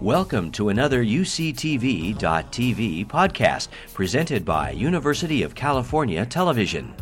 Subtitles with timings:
[0.00, 2.16] Welcome to another UCTV.tv
[3.06, 6.94] podcast presented by University of California Television.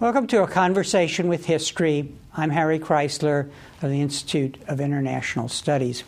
[0.00, 2.12] Welcome to a conversation with history.
[2.36, 3.48] I'm Harry Kreisler
[3.80, 6.02] of the Institute of International Studies.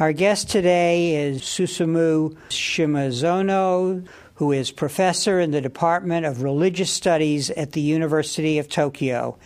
[0.00, 4.04] Our guest today is Susumu Shimazono,
[4.36, 9.36] who is professor in the Department of Religious Studies at the University of Tokyo.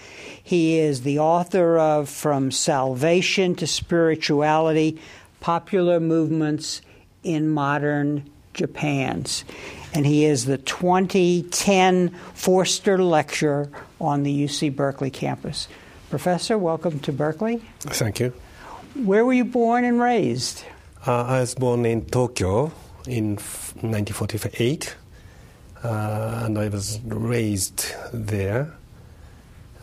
[0.42, 4.98] He is the author of From Salvation to Spirituality
[5.40, 6.80] Popular Movements
[7.22, 9.44] in Modern Japans.
[9.92, 13.70] And he is the 2010 Foerster Lecturer
[14.00, 15.68] on the UC Berkeley campus.
[16.08, 17.62] Professor, welcome to Berkeley.
[17.80, 18.32] Thank you.
[18.94, 20.64] Where were you born and raised?
[21.06, 22.72] Uh, I was born in Tokyo
[23.08, 24.96] in 1948,
[25.82, 28.72] uh, and I was raised there.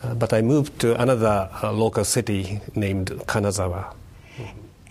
[0.02, 3.94] Uh, but I moved to another uh, local city named Kanazawa.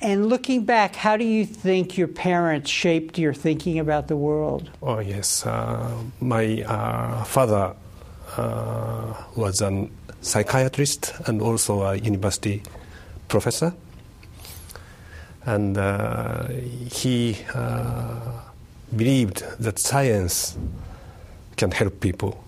[0.02, 4.70] And looking back, how do you think your parents shaped your thinking about the world?
[4.82, 5.46] Oh, yes.
[5.46, 7.74] Uh, my uh, father
[8.38, 9.88] uh, was a
[10.22, 12.62] psychiatrist and also a university
[13.28, 13.74] professor.
[15.46, 17.38] And uh, he
[18.96, 20.58] believed that science
[21.56, 22.44] can help people.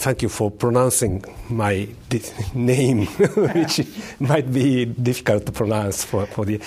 [0.00, 1.86] thank you for pronouncing my
[2.54, 3.06] name,
[3.36, 3.86] which
[4.18, 6.58] might be difficult to pronounce for, for the.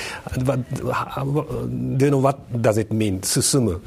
[0.45, 3.21] But uh, do you know what does it mean?
[3.21, 3.81] Susumu,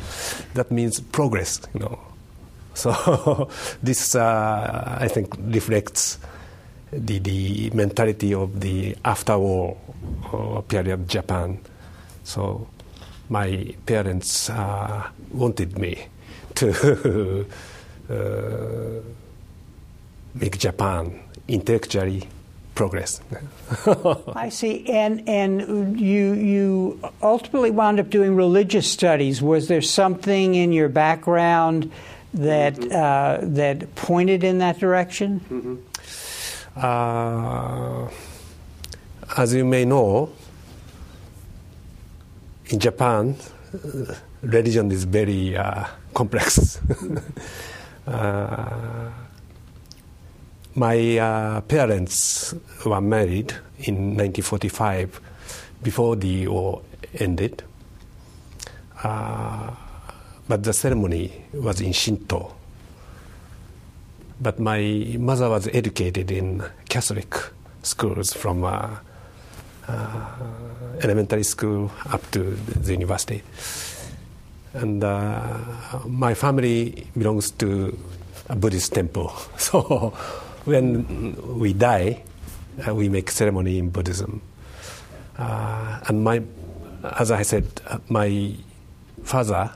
[0.55, 1.61] that means progress.
[1.75, 1.99] You know,
[2.77, 3.49] so
[3.83, 6.19] this uh, I think reflects
[6.93, 9.77] the the mentality of the after war
[10.33, 11.59] uh, period of Japan.
[12.25, 12.69] So
[13.29, 16.07] my parents uh, wanted me
[16.57, 17.47] to.
[18.09, 19.03] Uh,
[20.35, 22.29] make Japan intellectually
[22.75, 23.21] progress.
[24.35, 29.43] I see, and and you you ultimately wound up doing religious studies.
[29.43, 31.91] Was there something in your background
[32.37, 32.93] that mm-hmm.
[32.93, 35.41] uh, that pointed in that direction?
[35.51, 35.77] Mm-hmm.
[36.77, 38.09] Uh,
[39.37, 40.31] as you may know,
[42.67, 43.37] in Japan,
[43.75, 46.81] uh, religion is very uh, complex.
[48.07, 49.11] Uh,
[50.77, 52.55] my uh, parents
[52.85, 55.21] were married in 1945
[55.83, 56.83] before the war
[57.19, 57.65] ended.
[59.03, 59.75] Uh,
[60.49, 62.55] but the ceremony was in Shinto.
[64.41, 67.34] But my mother was educated in Catholic
[67.83, 68.97] schools from uh,
[69.89, 70.27] uh
[71.03, 73.43] elementary school up to the university.
[74.73, 75.59] And uh,
[76.06, 77.97] my family belongs to
[78.49, 79.33] a Buddhist temple.
[79.59, 80.12] So
[80.65, 82.23] when we die,
[82.87, 84.43] uh, we make ceremony in Buddhism.
[85.39, 86.43] Uh, and my,
[87.19, 88.55] as I said, uh, my
[89.23, 89.71] father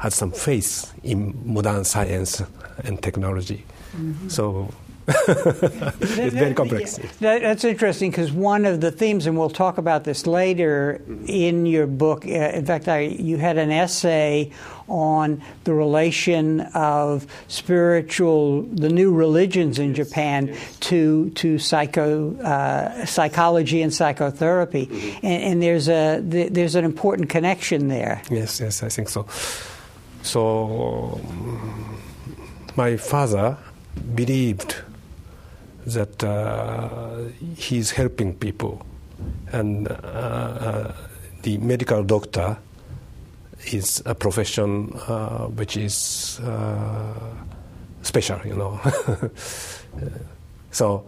[0.00, 2.42] had some faith in modern science
[2.84, 3.64] and technology.
[3.94, 4.28] Mm-hmm.
[4.28, 4.72] So
[5.08, 6.98] it's very complex.
[7.20, 11.86] That's interesting because one of the themes, and we'll talk about this later in your
[11.86, 12.24] book.
[12.24, 14.52] Uh, in fact, I, you had an essay
[14.88, 23.82] on the relation of spiritual, the new religions in Japan, to to psycho uh, psychology
[23.82, 25.26] and psychotherapy, mm-hmm.
[25.26, 28.22] and, and, there's a there's an important connection there.
[28.30, 29.26] Yes, yes, I think so.
[30.22, 31.20] So,
[32.76, 33.56] my father
[34.14, 34.76] believed
[35.86, 37.24] that uh,
[37.56, 38.86] he's helping people,
[39.52, 40.94] and uh, uh,
[41.42, 42.58] the medical doctor
[43.72, 47.14] is a profession uh, which is uh,
[48.02, 48.80] special, you know.
[50.70, 51.04] so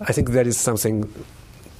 [0.00, 1.08] I think there is something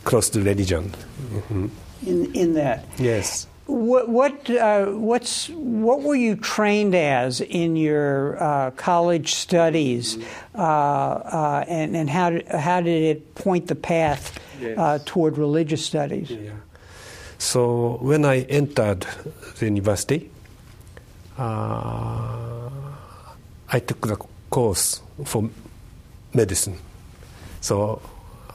[0.05, 0.91] close to religion.
[0.91, 1.67] Mm-hmm.
[2.07, 2.85] In, in that?
[2.99, 3.47] Yes.
[3.67, 10.19] What what uh, what's what were you trained as in your uh, college studies,
[10.55, 14.77] uh, uh and and how did, how did it point the path yes.
[14.77, 16.31] Uh, toward religious studies?
[16.31, 16.53] Yeah.
[17.39, 19.07] So when I entered
[19.59, 20.31] the university,
[21.39, 22.69] uh,
[23.69, 24.17] I took the
[24.51, 25.49] course for
[26.35, 26.77] medicine.
[27.61, 28.03] So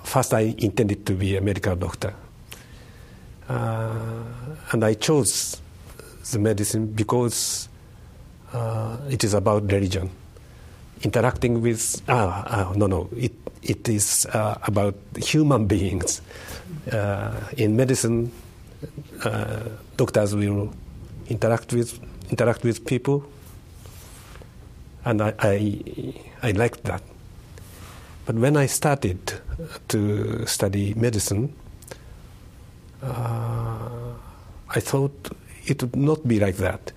[0.03, 2.13] first I intended to be a medical doctor.
[3.49, 4.23] Uh,
[4.71, 5.59] and I chose
[6.31, 7.67] the medicine because
[8.53, 10.09] uh, it is about religion.
[11.01, 16.21] Interacting with, ah, ah no, no, it, it is uh, about human beings.
[17.57, 18.31] In medicine,
[19.97, 20.73] doctors will
[21.27, 21.99] interact with
[22.31, 23.23] interact with people
[25.05, 26.13] and I, I,
[26.43, 27.01] I liked that.
[28.25, 29.33] But when I started
[29.87, 31.53] to study medicine,
[33.03, 34.13] uh,
[34.69, 35.29] I thought
[35.65, 36.91] it would not be like that.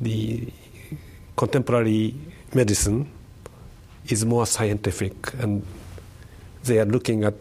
[0.00, 0.48] The
[1.36, 2.14] contemporary
[2.54, 3.10] medicine
[4.08, 5.64] is more scientific, and
[6.64, 7.34] they are looking at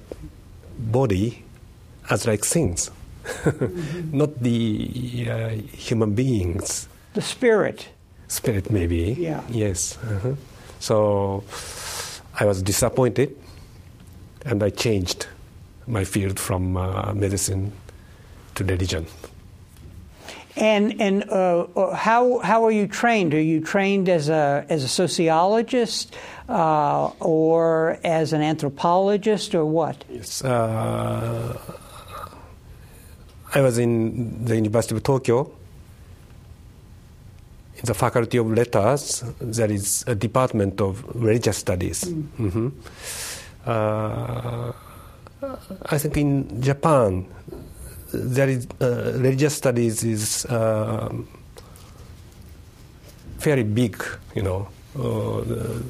[0.78, 1.44] body
[2.10, 2.92] as like things,
[3.24, 4.18] mm-hmm.
[4.18, 6.88] not the uh, human beings.
[7.14, 7.90] The spirit.
[8.28, 9.16] Spirit, maybe.
[9.20, 9.42] Yeah.
[9.50, 9.98] Yes.
[9.98, 10.34] Uh-huh.
[10.80, 11.44] So
[12.40, 13.36] I was disappointed,
[14.46, 15.28] and I changed
[15.88, 17.72] my field from uh, medicine
[18.56, 19.06] to religion.
[20.58, 23.34] And and uh, uh, how how are you trained?
[23.34, 26.16] Are you trained as a as a sociologist
[26.48, 30.06] uh, or as an anthropologist or what?
[30.10, 31.58] Yes, uh,
[33.54, 35.52] I was in the University of Tokyo.
[37.76, 42.06] In the Faculty of Letters, there is a department of religious studies.
[42.06, 42.72] Mm.
[43.68, 43.70] Mm-hmm.
[45.86, 47.26] I think in Japan
[48.14, 51.10] there is uh, religious studies is uh,
[53.38, 54.02] very big,
[54.34, 55.82] you know, uh,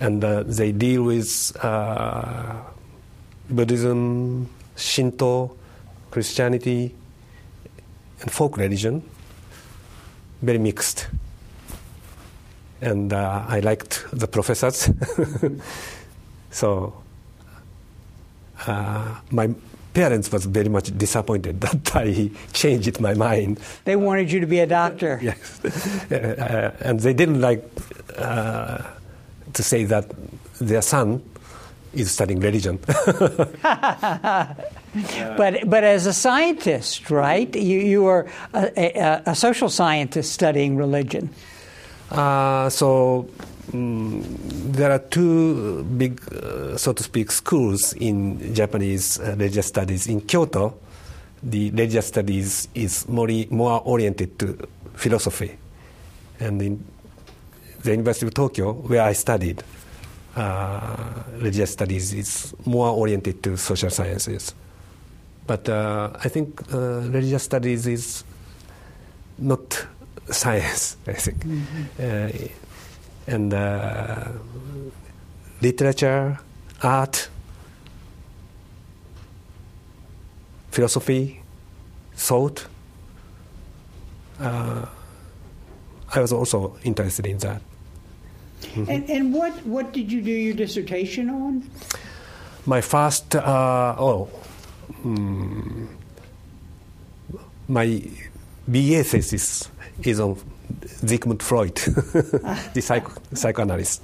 [0.00, 2.54] and uh, they deal with uh,
[3.50, 5.56] Buddhism, Shinto,
[6.10, 6.94] Christianity,
[8.20, 9.02] and folk religion.
[10.42, 11.08] Very mixed,
[12.80, 14.90] and uh, I liked the professors,
[16.50, 17.02] so
[18.66, 19.54] my
[19.94, 23.60] parents was very much disappointed that I changed my mind.
[23.84, 25.18] They wanted you to be a doctor.
[25.22, 27.64] yes, uh, and they didn't like
[28.16, 28.82] uh,
[29.52, 30.10] to say that
[30.60, 31.22] their son
[31.92, 32.78] is studying religion.
[35.36, 37.54] but but as a scientist, right?
[37.54, 41.30] You you are a, a, a social scientist studying religion.
[42.10, 43.28] Uh, so
[43.72, 44.24] um,
[44.72, 50.06] there are two big, uh, so to speak, schools in Japanese uh, religious studies.
[50.08, 50.74] In Kyoto,
[51.42, 54.58] the religious studies is more, more oriented to
[54.94, 55.56] philosophy.
[56.40, 56.84] And in
[57.82, 59.62] the University of Tokyo, where I studied,
[60.36, 64.54] uh, religious studies is more oriented to social sciences.
[65.46, 68.24] But uh, I think uh, religious studies is
[69.38, 69.86] not
[70.30, 71.44] science, I think.
[71.44, 72.46] Mm-hmm.
[73.26, 74.28] And uh,
[75.60, 76.38] literature,
[76.82, 77.28] art,
[80.70, 81.42] philosophy,
[82.14, 82.66] thought.
[84.40, 84.86] Uh,
[86.14, 87.62] I was also interested in that.
[88.62, 88.90] Mm-hmm.
[88.90, 91.70] And, and what, what did you do your dissertation on?
[92.66, 94.28] My first, uh, oh,
[95.04, 95.88] um,
[97.68, 98.02] my
[98.68, 99.68] BA thesis
[100.02, 100.38] is on
[100.86, 101.74] Sigmund Freud,
[102.74, 104.02] the psych- psychoanalyst.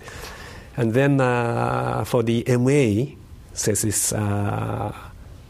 [0.77, 3.15] And then uh, for the MA
[3.55, 4.95] thesis, uh,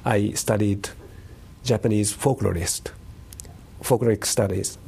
[0.04, 0.88] I studied
[1.64, 2.92] Japanese folklorist,
[3.82, 4.78] folkloric studies.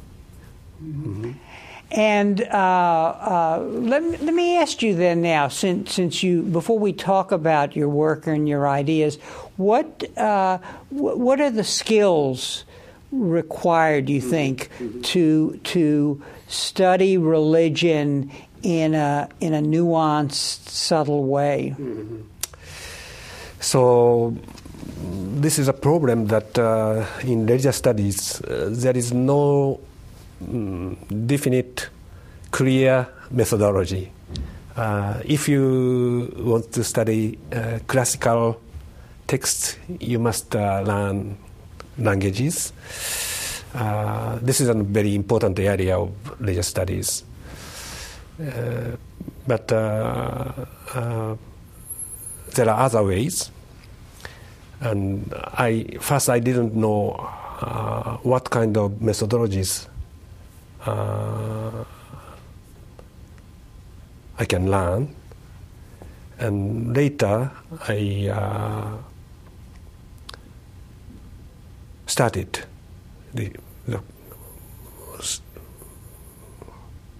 [0.83, 1.33] Mm-hmm.
[1.91, 6.93] And uh, uh, let, let me ask you then now, since, since you, before we
[6.93, 9.17] talk about your work and your ideas,
[9.57, 10.57] what, uh,
[10.89, 12.63] what are the skills
[13.11, 14.69] required, do you think,
[15.03, 18.31] to to study religion
[18.63, 21.75] in a in a nuanced, subtle way?
[23.59, 24.35] So
[25.41, 29.79] this is a problem that uh, in religious studies uh, there is no
[30.41, 31.89] um, definite,
[32.51, 34.11] clear methodology.
[34.75, 38.59] Uh, if you want to study uh, classical
[39.27, 41.37] texts, you must uh, learn
[42.01, 42.73] languages.
[43.73, 47.23] Uh, this is a very important area of religious studies.
[48.39, 48.97] Uh,
[49.47, 50.51] but uh,
[50.93, 51.35] uh,
[52.55, 53.51] there are other ways.
[54.81, 57.13] And I first I didn't know
[57.61, 59.87] uh, what kind of methodologies
[60.85, 61.85] I
[64.45, 65.15] can learn.
[66.39, 67.51] And later
[67.87, 68.33] I
[72.11, 72.59] started
[73.33, 73.49] the,
[73.87, 73.99] the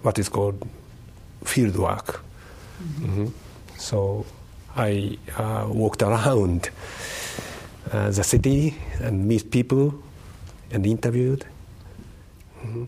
[0.02, 0.68] what is called
[1.44, 2.20] field work.
[2.82, 3.04] Mm-hmm.
[3.06, 3.26] Mm-hmm.
[3.78, 4.26] So
[4.76, 6.68] I uh, walked around
[7.90, 9.94] uh, the city and meet people
[10.70, 11.46] and interviewed.
[12.60, 12.84] Mm-hmm.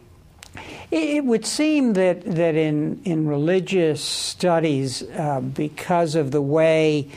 [0.90, 7.08] It would seem that, that in, in religious studies, uh, because of the way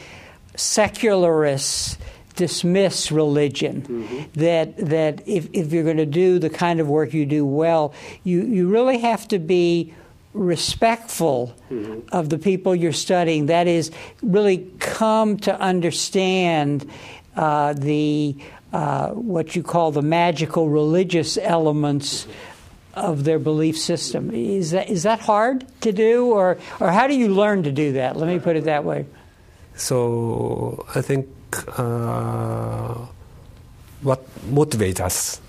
[0.56, 1.98] secularists
[2.38, 3.82] dismiss religion.
[3.82, 4.40] Mm-hmm.
[4.40, 7.94] That that if, if you're going to do the kind of work you do well,
[8.24, 9.94] you, you really have to be
[10.34, 11.54] respectful
[12.12, 13.48] of the people you're studying.
[13.48, 13.92] That is,
[14.22, 16.90] really come to understand
[17.36, 18.36] uh, the
[18.72, 22.28] uh, what you call the magical religious elements
[22.94, 24.32] of their belief system.
[24.34, 27.94] Is that is that hard to do, or or how do you learn to do
[27.94, 28.16] that?
[28.16, 29.06] Let me put it that way.
[29.76, 31.28] So I think
[34.02, 35.42] what motivates us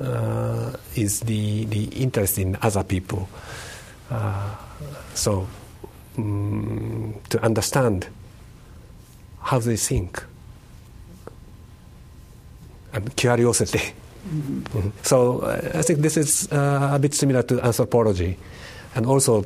[0.00, 3.28] uh, is the the interest in other people.
[4.10, 4.54] Uh,
[5.14, 5.46] so
[6.18, 8.08] um, to understand
[9.40, 10.22] how they think
[12.92, 13.92] and curiosity.
[14.28, 14.90] Mm-hmm.
[15.02, 18.36] So uh, I think this is uh, a bit similar to anthropology
[18.94, 19.44] and also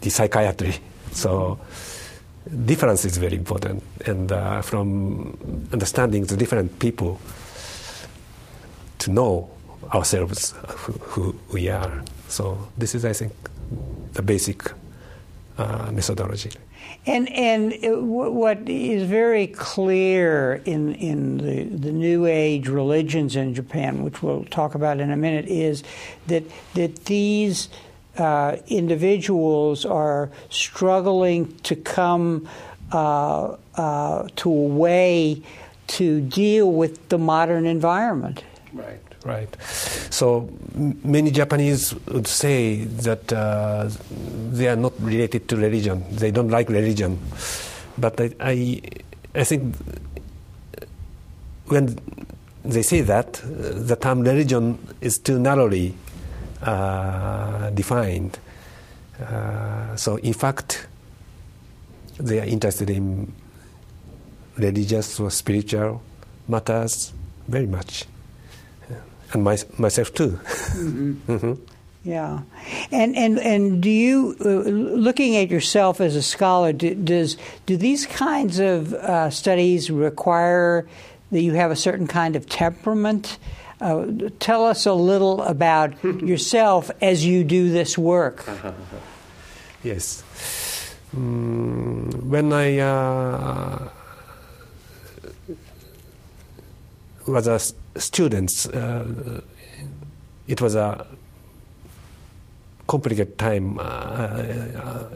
[0.00, 0.74] the psychiatry.
[1.12, 1.58] So
[2.64, 5.36] difference is very important, and uh, from
[5.72, 7.20] understanding the different people
[8.98, 9.50] to know
[9.94, 12.02] ourselves who, who, we are.
[12.28, 13.32] So this is, I think,
[14.12, 14.72] the basic
[15.58, 16.50] uh, methodology.
[17.04, 17.74] And and
[18.08, 24.44] what is very clear in in the, the New Age religions in Japan, which we'll
[24.44, 25.82] talk about in a minute, is
[26.26, 27.68] that that these
[28.18, 32.48] uh, individuals are struggling to come
[32.92, 35.42] uh, uh, to a way
[35.86, 38.42] to deal with the modern environment.
[38.72, 39.00] Right.
[39.24, 39.60] Right.
[40.10, 40.48] So
[41.02, 43.90] many Japanese would say that uh,
[44.50, 46.04] they are not related to religion.
[46.12, 47.18] They don't like religion.
[47.98, 48.80] But I, I,
[49.34, 49.74] I think
[51.66, 51.98] when
[52.64, 55.94] they say that, uh, the term religion is too narrowly
[56.62, 58.38] uh, defined.
[59.20, 60.86] Uh, so, in fact,
[62.18, 63.32] they are interested in
[64.56, 66.02] religious or spiritual
[66.48, 67.12] matters
[67.48, 68.06] very much
[69.32, 70.30] and my, myself too.
[70.30, 71.12] Mm-hmm.
[71.32, 71.62] mm-hmm.
[72.04, 72.42] Yeah,
[72.92, 77.36] and and and do you, uh, looking at yourself as a scholar, do, does
[77.66, 80.86] do these kinds of uh, studies require
[81.32, 83.38] that you have a certain kind of temperament?
[83.80, 84.06] Uh,
[84.38, 88.48] tell us a little about yourself as you do this work.
[89.82, 90.24] yes,
[91.14, 93.88] mm, when I uh,
[97.26, 97.58] was a
[98.00, 99.04] student, uh,
[100.46, 101.06] it was a
[102.86, 103.78] complicated time.
[103.78, 105.08] Uh, uh,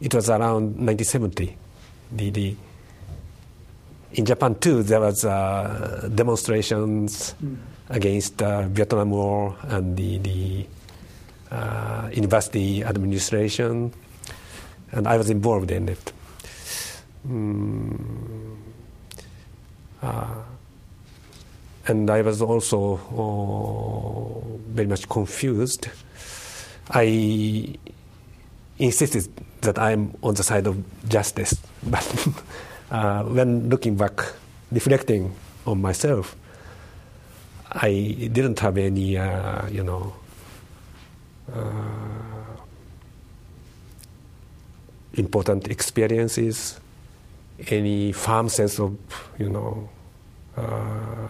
[0.00, 1.56] it was around 1970.
[2.12, 2.56] The, the,
[4.14, 7.56] in Japan too, there was uh, demonstrations mm.
[7.88, 10.66] against uh, Vietnam War and the, the
[11.50, 13.92] uh, university administration,
[14.92, 16.12] and I was involved in it.
[17.28, 18.34] Mm
[21.86, 25.88] and I was also uh, very much confused.
[26.90, 27.76] I
[28.78, 29.28] insisted
[29.62, 32.28] that I'm on the side of justice, but
[32.90, 34.20] uh, when looking back,
[34.70, 35.34] reflecting
[35.66, 36.36] on myself,
[37.72, 40.14] I didn't have any, uh, you know,
[41.52, 42.60] uh,
[45.14, 46.78] important experiences,
[47.68, 48.96] any firm sense of,
[49.38, 49.88] you know,
[50.56, 51.28] uh,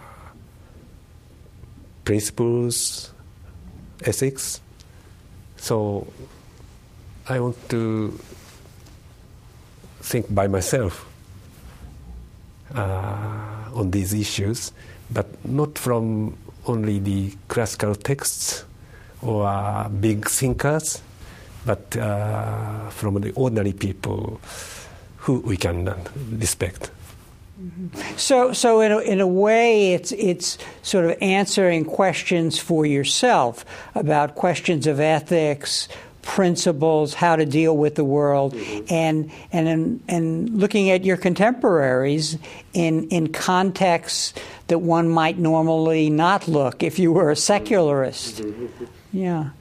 [2.03, 3.11] principles,
[4.03, 4.61] ethics.
[5.57, 6.07] So
[7.27, 8.19] I want to
[10.01, 11.07] think by myself
[12.73, 14.71] uh, on these issues,
[15.11, 18.65] but not from only the classical texts
[19.21, 21.01] or uh, big thinkers,
[21.65, 24.39] but uh, from the ordinary people
[25.17, 25.93] who we can
[26.31, 26.91] respect.
[28.17, 33.65] So, so in a, in a way, it's it's sort of answering questions for yourself
[33.95, 35.87] about questions of ethics,
[36.25, 38.85] principles, how to deal with the world, mm-hmm.
[38.93, 42.37] and and and looking at your contemporaries
[42.73, 44.33] in in contexts
[44.67, 48.41] that one might normally not look if you were a secularist.
[48.41, 48.85] Mm-hmm.
[49.13, 49.51] Yeah,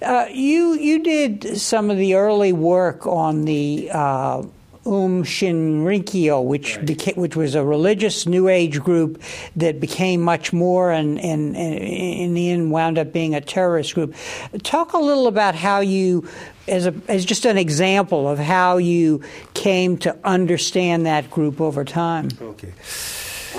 [0.00, 3.90] uh, you you did some of the early work on the.
[3.92, 4.44] Uh,
[4.86, 6.86] Um Shinrikyo, which right.
[6.86, 9.20] became, which was a religious New Age group
[9.56, 13.94] that became much more, and, and, and in the end wound up being a terrorist
[13.94, 14.14] group.
[14.62, 16.26] Talk a little about how you,
[16.66, 19.20] as a as just an example of how you
[19.52, 22.28] came to understand that group over time.
[22.40, 22.72] Okay.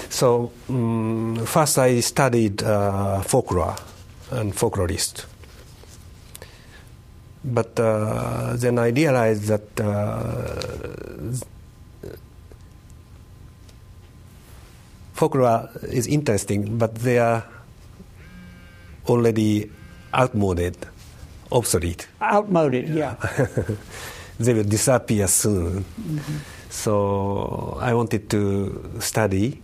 [0.10, 3.76] So um, first, I studied uh, folklore
[4.32, 5.26] and folklorist
[7.44, 11.34] but uh, then I realized that uh,
[15.14, 17.46] folklore is interesting, but they are
[19.08, 19.70] already
[20.14, 20.78] outmoded
[21.52, 22.08] obsolete.
[22.22, 23.16] Outmoded, yeah.
[24.40, 25.84] they will disappear soon.
[25.84, 26.38] Mm-hmm.
[26.70, 29.62] So I wanted to study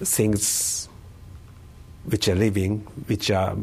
[0.00, 0.88] things
[2.04, 3.56] which are living, which are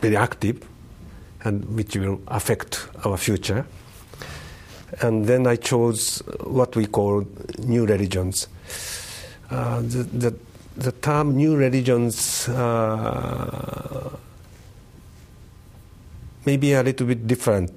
[0.00, 0.66] very active,
[1.44, 3.66] and which will affect our future.
[5.00, 7.26] And then I chose what we call
[7.58, 8.48] new religions.
[9.50, 10.36] Uh, the, the,
[10.76, 14.10] the, term new religions uh,
[16.44, 17.70] may be a little bit different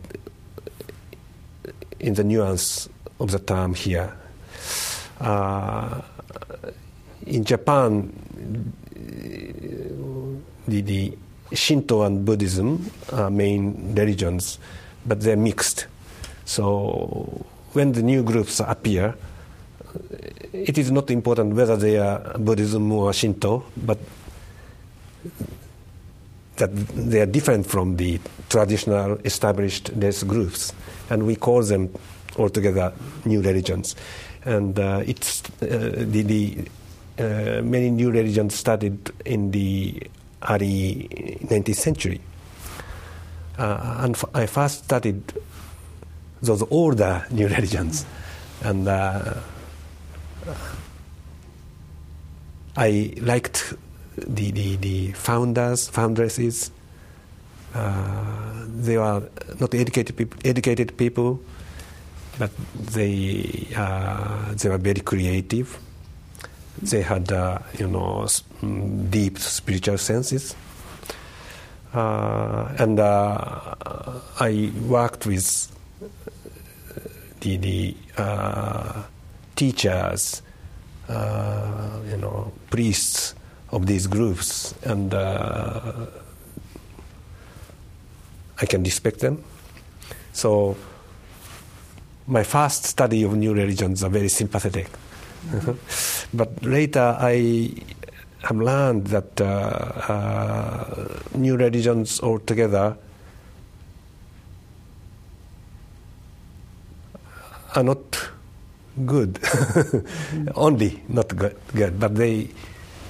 [2.00, 4.14] in the nuance of the term here.
[5.20, 6.02] Uh,
[7.26, 8.14] in Japan,
[10.68, 11.18] the, the
[11.54, 14.60] Shinto and Buddhism are main religions,
[15.06, 15.88] but they're mixed.
[16.46, 19.16] So when the new groups appear,
[20.54, 24.00] it is not important whether they are Buddhism or Shinto, but
[26.58, 30.74] that they are different from the traditional established religious groups,
[31.10, 31.94] and we call them
[32.38, 32.94] altogether
[33.26, 33.96] new religions.
[34.46, 36.66] And uh, it's uh, the, the
[37.18, 40.02] uh, many new religions started in the
[40.50, 42.22] early 19th century.
[43.58, 45.34] Uh, and f- I first studied
[46.42, 48.06] those older new religions,
[48.64, 49.36] and uh,
[52.78, 53.74] I liked
[54.18, 56.72] the, the, the founders, foundresses.
[57.74, 61.40] Uh, they were not educated people, educated people,
[62.38, 65.78] but they uh, they were very creative
[66.82, 68.26] they had, uh, you know,
[68.62, 70.56] mm, deep spiritual senses.
[71.94, 73.74] Uh, and uh,
[74.40, 75.72] I worked with
[77.40, 79.04] the, the uh,
[79.56, 80.42] teachers,
[81.08, 83.36] uh, you know, priests
[83.72, 86.06] of these groups, and uh,
[88.62, 89.44] I can respect them.
[90.34, 90.76] So
[92.28, 94.90] my first study of new religions are very sympathetic.
[96.34, 97.74] but later I
[98.44, 102.98] have learned that uh, uh, new religions altogether
[107.76, 108.30] are not
[109.06, 109.40] good.
[110.56, 112.50] Only not good, good, but they.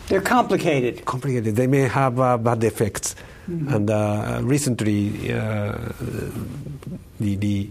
[0.07, 1.05] They're complicated.
[1.05, 1.55] Complicated.
[1.55, 3.15] They may have uh, bad effects.
[3.49, 3.73] Mm-hmm.
[3.73, 5.77] And uh, recently, uh,
[7.19, 7.69] the, the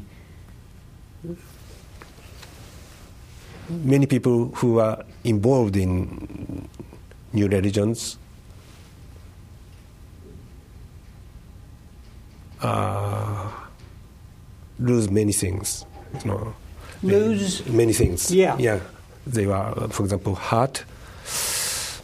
[3.69, 6.69] many people who are involved in
[7.33, 8.19] new religions
[12.63, 13.51] uh,
[14.79, 15.85] lose many things.
[16.23, 16.55] You know,
[17.03, 18.31] lose many, many things.
[18.31, 18.81] Yeah, yeah.
[19.27, 20.85] They were, for example, heart.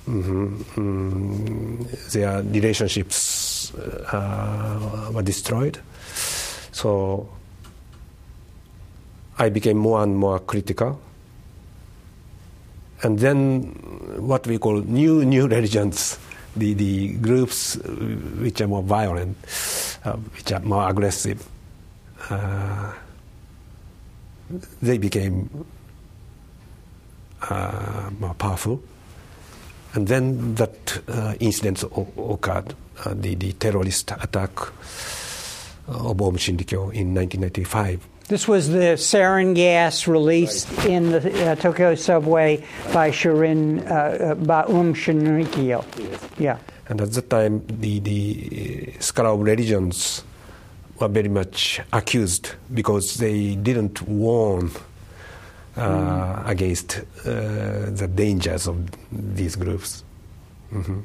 [0.08, 0.62] Mm-hmm.
[0.80, 5.78] Mm, their relationships uh, were destroyed.
[6.72, 7.28] So
[9.38, 11.00] I became more and more critical
[13.02, 13.62] and then
[14.18, 16.18] what we call new new religions,
[16.56, 19.36] the, the groups which are more violent,
[20.04, 21.46] uh, which are more aggressive,
[22.28, 22.92] uh,
[24.82, 25.48] they became
[27.48, 28.82] uh, more powerful.
[29.94, 34.52] And then that uh, incident occurred, uh, the, the terrorist attack
[35.88, 38.06] of Aum Shinrikyo in 1995.
[38.30, 40.86] This was the sarin gas released right.
[40.86, 45.82] in the uh, Tokyo subway by Shirin uh, uh by Um Shinrikyo.
[45.98, 46.28] Yes.
[46.38, 46.58] Yeah.
[46.88, 50.22] And at that time, the, the uh, scholar of religions
[51.00, 54.70] were very much accused because they didn't warn
[55.76, 56.48] uh, mm.
[56.48, 58.76] against uh, the dangers of
[59.10, 60.04] these groups.
[60.72, 61.00] Mm-hmm.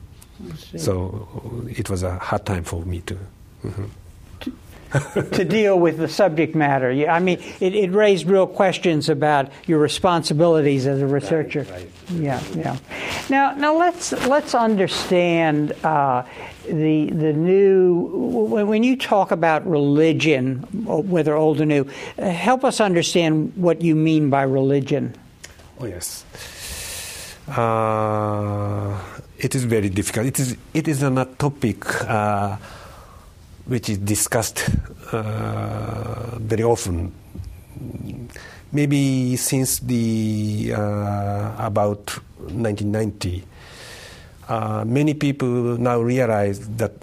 [0.78, 3.18] So it was a hard time for me too.
[3.64, 3.86] Mm-hmm
[5.32, 6.90] to deal with the subject matter.
[7.10, 11.62] I mean, it, it, raised real questions about your responsibilities as a researcher.
[11.64, 11.90] Right, right.
[12.12, 12.78] Yeah, yeah.
[13.30, 16.24] Now, now let's let's understand uh,
[16.66, 17.94] the the new
[18.66, 21.88] when you talk about religion, whether old or new.
[22.18, 25.16] Uh, help us understand what you mean by religion.
[25.80, 26.26] Oh yes.
[27.48, 28.98] Uh,
[29.38, 30.28] it is very difficult.
[30.28, 32.58] It is it is a topic uh,
[33.66, 34.70] which is discussed
[35.12, 37.14] uh, very often.
[38.72, 43.44] Maybe since the uh, about 1990,
[44.48, 46.94] uh, many people now realize that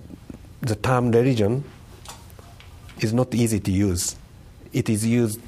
[0.60, 1.64] the term religion
[3.00, 4.16] is not easy to use.
[4.72, 5.40] It is used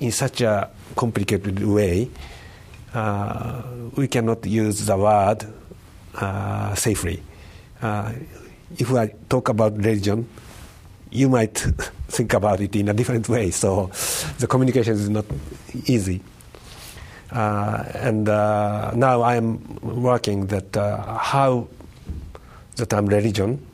[0.00, 2.10] in such a complicated way.
[2.92, 3.62] Uh,
[3.94, 5.46] we cannot use the word
[6.14, 7.22] uh, safely.
[7.80, 8.12] Uh,
[8.76, 10.28] if I talk about religion,
[11.10, 11.56] you might
[12.08, 13.50] think about it in a different way.
[13.50, 13.90] So
[14.38, 15.24] the communication is not
[15.86, 16.22] easy.
[17.30, 21.68] Uh, and uh, now I am working that uh, how
[22.76, 23.64] the term religion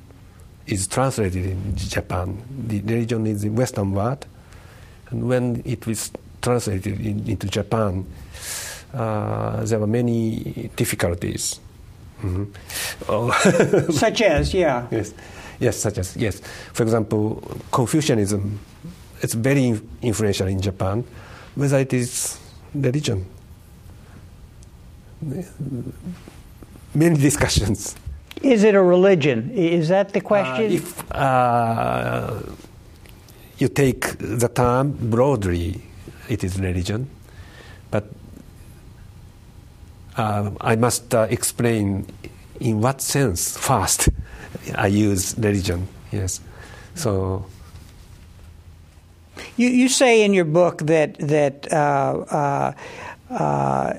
[0.67, 2.43] is translated in Japan.
[2.67, 4.27] The religion is in Western word,
[5.11, 6.11] and when it was
[6.43, 8.07] translated in, into Japan,
[8.93, 11.61] uh, there were many difficulties.
[12.23, 12.45] Mm-hmm.
[13.09, 13.31] Oh.
[13.93, 14.87] such as, yeah.
[14.91, 15.13] Yes,
[15.61, 16.41] yes, such as yes.
[16.73, 18.59] For example, Confucianism.
[19.21, 21.05] It's very influential in Japan.
[21.55, 22.39] Whether it is
[22.75, 23.27] religion,
[26.95, 27.97] many discussions.
[28.43, 29.51] Is it a religion?
[29.55, 30.73] Is that the question?
[30.73, 32.41] Uh, if uh,
[33.59, 35.81] you take the term broadly,
[36.29, 37.09] it is religion.
[37.91, 38.11] But
[40.17, 42.07] uh, I must uh, explain
[42.61, 44.09] in what sense first
[44.75, 45.89] I use religion.
[46.13, 46.41] Yes.
[46.95, 47.47] So.
[49.57, 52.73] You, you say in your book that that uh,
[53.31, 53.95] uh,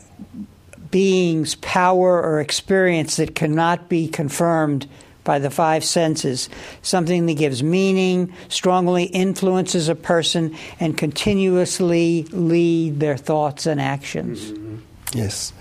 [0.91, 4.87] being's power or experience that cannot be confirmed
[5.25, 6.47] by the five senses,
[6.83, 14.51] something that gives meaning, strongly influences a person, and continuously lead their thoughts and actions.
[14.51, 14.77] Mm-hmm.
[15.13, 15.51] Yes.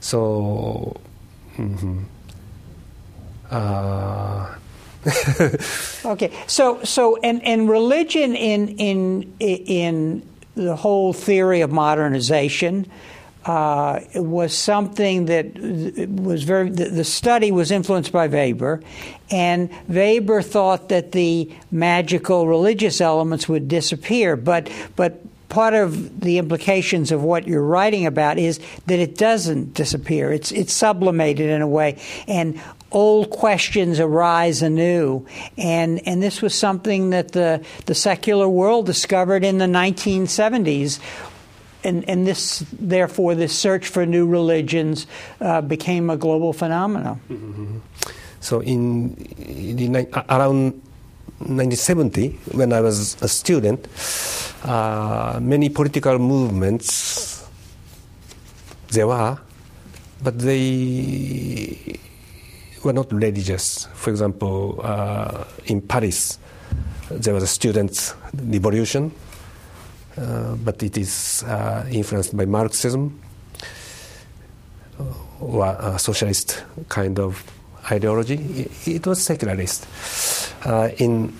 [0.00, 0.96] So,
[1.56, 2.04] mm-hmm.
[3.50, 4.54] Uh,
[6.04, 6.32] okay.
[6.46, 12.90] So, so, and, and religion in in in the whole theory of modernization
[13.46, 15.56] uh, was something that
[16.10, 16.70] was very.
[16.70, 18.82] The, the, study was influenced by Weber,
[19.30, 24.34] and Weber thought that the magical religious elements would disappear.
[24.34, 29.74] But but part of the implications of what you're writing about is that it doesn't
[29.74, 30.32] disappear.
[30.32, 32.60] It's it's sublimated in a way, and
[32.92, 35.26] old questions arise anew.
[35.58, 41.00] And and this was something that the the secular world discovered in the 1970s
[41.86, 45.06] and, and this, therefore, this search for new religions
[45.40, 47.20] uh, became a global phenomenon.
[47.30, 47.78] Mm-hmm.
[48.40, 50.82] So, in the, around
[51.38, 53.86] 1970, when I was a student,
[54.64, 57.46] uh, many political movements
[58.88, 59.38] there were,
[60.22, 62.00] but they
[62.86, 63.86] were not religious.
[63.94, 66.38] For example, uh, in Paris,
[67.10, 69.12] there was a students' revolution
[70.18, 73.20] uh, but it is uh, influenced by Marxism
[75.40, 77.44] or a socialist kind of
[77.90, 78.70] ideology.
[78.86, 79.86] It, was secularist.
[80.64, 81.34] Uh, in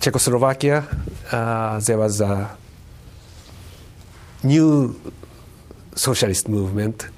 [0.00, 0.84] Czechoslovakia,
[1.30, 2.56] there was a
[4.42, 4.98] new
[5.94, 7.08] socialist movement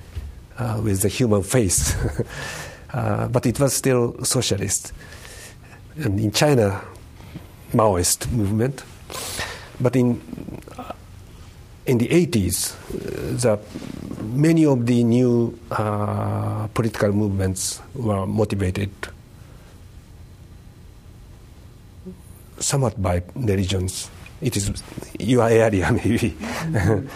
[0.59, 1.95] uh, with the human face,
[2.97, 4.93] uh, but it was still socialist.
[5.97, 6.81] And in China,
[7.73, 8.83] Maoist movement.
[9.79, 10.21] But in
[11.87, 12.75] in the 80s,
[13.39, 13.61] the,
[14.25, 18.91] many of the new uh, political movements were motivated
[22.59, 24.11] somewhat by religions.
[24.41, 24.83] It is
[25.21, 26.35] your area, maybe.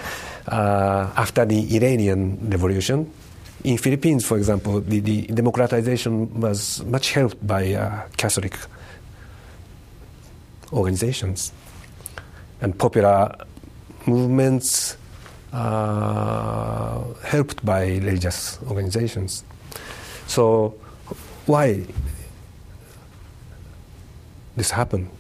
[0.49, 3.13] Uh, after the Iranian Revolution,
[3.65, 8.57] in Philippines, for example, the, the democratization was much helped by uh, Catholic
[10.73, 11.53] organizations
[12.61, 13.35] and popular
[14.07, 14.97] movements
[15.53, 19.45] uh, helped by religious organizations.
[20.27, 20.75] So,
[21.47, 21.85] why
[24.57, 25.11] this happened?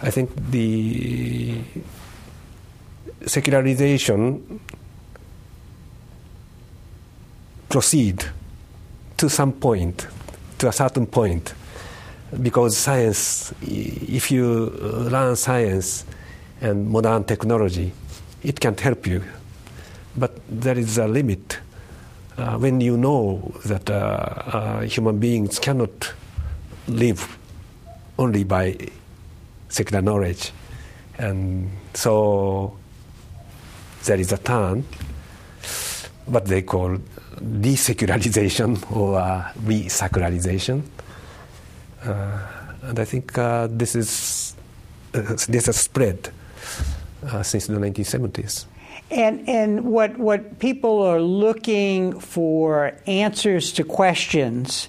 [0.00, 1.60] I think the
[3.26, 4.60] secularization
[7.72, 8.22] proceed
[9.16, 10.06] to some point,
[10.58, 11.54] to a certain point,
[12.42, 14.66] because science, if you
[15.10, 16.04] learn science,
[16.60, 17.90] and modern technology,
[18.42, 19.22] it can help you.
[20.16, 21.60] But there is a limit.
[22.36, 26.12] Uh, when you know that uh, uh, human beings cannot
[26.88, 27.38] live
[28.18, 28.76] only by
[29.70, 30.52] secular knowledge,
[31.16, 32.76] and so
[34.04, 34.84] there is a turn,
[36.26, 36.98] what they call
[37.40, 40.82] desecularization or uh, resacralization.
[42.04, 42.38] Uh,
[42.82, 44.54] and I think uh, this is
[45.14, 46.30] uh, this has spread
[47.42, 48.66] since the 1970s.
[49.10, 54.88] And and what what people are looking for answers to questions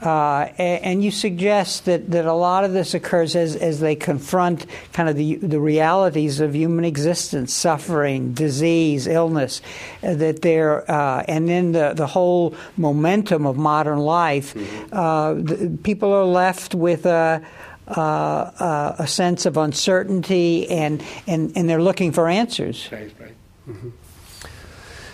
[0.00, 4.64] Uh, and you suggest that, that a lot of this occurs as, as they confront
[4.94, 9.60] kind of the, the realities of human existence, suffering, disease, illness,
[10.02, 14.56] uh, that they're, uh, and then the, the whole momentum of modern life,
[14.92, 17.44] uh, the, people are left with a,
[17.86, 22.88] uh, a sense of uncertainty and, and, and they're looking for answers.
[22.90, 23.34] Right, right.
[23.68, 23.90] Mm-hmm.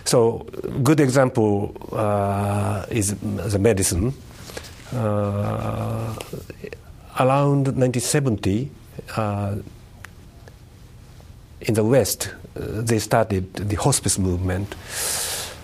[0.04, 0.46] So,
[0.84, 4.14] good example uh, is the medicine.
[4.94, 6.14] Uh,
[7.18, 8.70] around 1970,
[9.16, 9.56] uh,
[11.60, 14.74] in the West, uh, they started the hospice movement.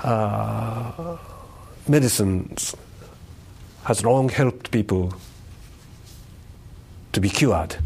[0.02, 1.16] Uh,
[1.88, 2.54] medicine
[3.84, 5.12] has long helped people
[7.12, 7.76] to be cured,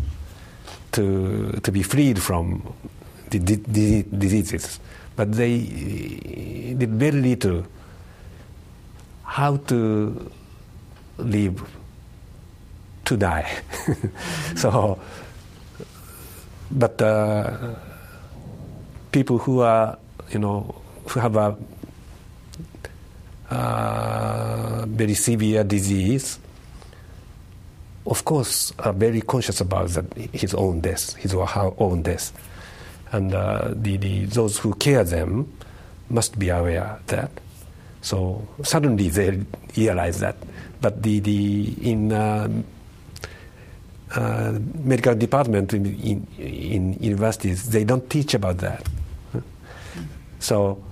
[0.92, 2.72] to, to be freed from
[3.31, 4.79] the di- diseases
[5.16, 5.59] but they
[6.79, 7.64] did very little
[9.25, 10.31] how to
[11.18, 11.62] live
[13.05, 13.50] to die.
[14.57, 14.98] so,
[16.70, 17.74] but uh,
[19.12, 19.98] people who are,
[20.31, 20.74] you know,
[21.09, 21.57] who have a
[23.50, 26.38] uh, very severe disease,
[28.07, 32.33] of course, are very conscious about that, his own death, his or her own death
[33.12, 35.52] and uh, the, the, those who care them
[36.11, 37.31] must be aware that.
[38.00, 39.42] So suddenly they
[39.76, 40.37] realize that.
[40.80, 42.48] But the, the in uh,
[44.14, 48.87] uh, medical department in, in, in, universities, they don't teach about that.
[50.38, 50.82] So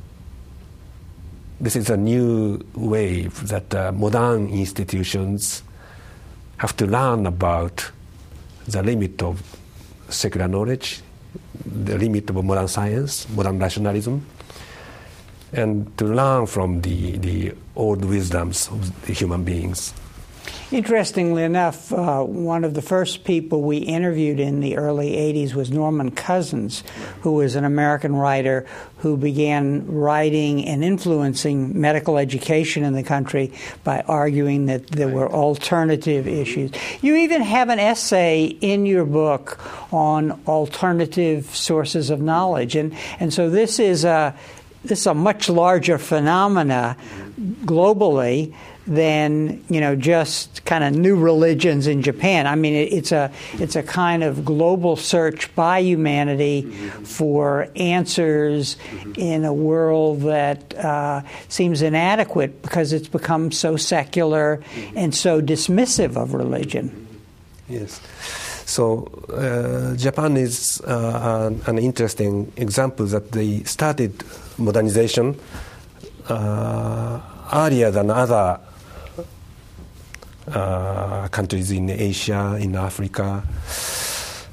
[1.60, 5.62] this is a new wave that uh, modern institutions
[6.56, 7.90] have to learn about
[8.66, 9.40] the limit of
[10.08, 11.00] secular knowledge,
[11.64, 14.24] the limit of modern science, modern rationalism,
[15.54, 19.94] and to learn from the, the old wisdoms of the human beings.
[20.74, 25.70] Interestingly enough, uh, one of the first people we interviewed in the early 80s was
[25.70, 26.82] Norman Cousins,
[27.20, 28.66] who was an American writer
[28.98, 33.52] who began writing and influencing medical education in the country
[33.84, 36.72] by arguing that there were alternative issues.
[37.02, 39.60] You even have an essay in your book
[39.92, 42.74] on alternative sources of knowledge.
[42.74, 44.34] And, and so this is a,
[44.84, 46.96] this is a much larger phenomena
[47.64, 48.54] globally
[48.86, 52.46] than you know just kind of new religions in Japan.
[52.46, 57.04] I mean, it, it's a it's a kind of global search by humanity mm-hmm.
[57.04, 59.12] for answers mm-hmm.
[59.16, 64.98] in a world that uh, seems inadequate because it's become so secular mm-hmm.
[64.98, 67.06] and so dismissive of religion.
[67.68, 68.00] Yes.
[68.66, 74.24] So uh, Japan is uh, an, an, interesting example that they started
[74.56, 75.38] modernization
[76.28, 77.20] uh,
[77.52, 78.58] earlier than other
[80.48, 83.42] uh, countries in Asia, in Africa,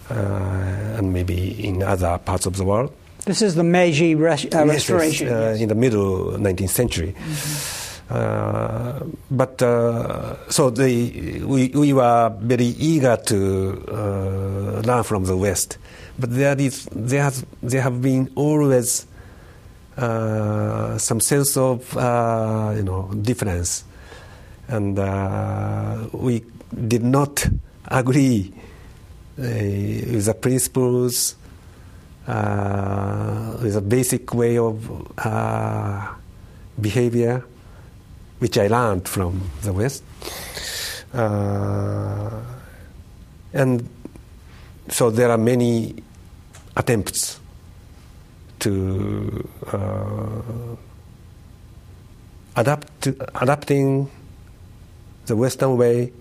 [0.10, 2.94] uh, and maybe in other parts of the world.
[3.26, 5.28] This is the Meiji res- uh, yes, restoration.
[5.28, 7.16] Yes, uh, in the middle 19th century.
[7.18, 7.81] Mm-hmm.
[8.12, 15.78] Uh, but uh, so we, we were very eager to uh, learn from the West,
[16.20, 19.06] but there is there has there have been always
[19.96, 23.86] some sense of you know difference.
[24.68, 24.98] And
[26.12, 26.44] we
[26.88, 27.48] did not
[27.88, 28.54] agree
[29.40, 31.36] uh, with the principles,
[32.28, 36.14] uh, with a basic way of uh,
[36.80, 37.44] behavior,
[38.42, 40.04] which I learned from the West.
[41.14, 42.42] Uh,
[43.54, 43.88] and
[44.90, 45.94] so there are many
[46.76, 47.40] attempts
[48.60, 50.76] to uh,
[52.56, 54.10] adapt to, adapting
[55.28, 56.12] the Western way,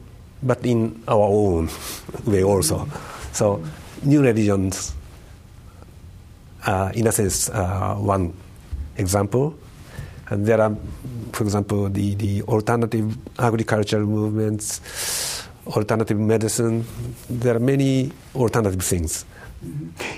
[0.42, 1.70] but in our own
[2.26, 2.86] way also.
[3.32, 3.64] So,
[4.02, 4.92] new religions,
[6.66, 8.34] uh, in a sense, uh, one
[8.98, 9.54] example.
[10.30, 10.76] And there are,
[11.32, 16.84] for example, the, the alternative agricultural movements, alternative medicine.
[17.28, 19.24] There are many alternative things.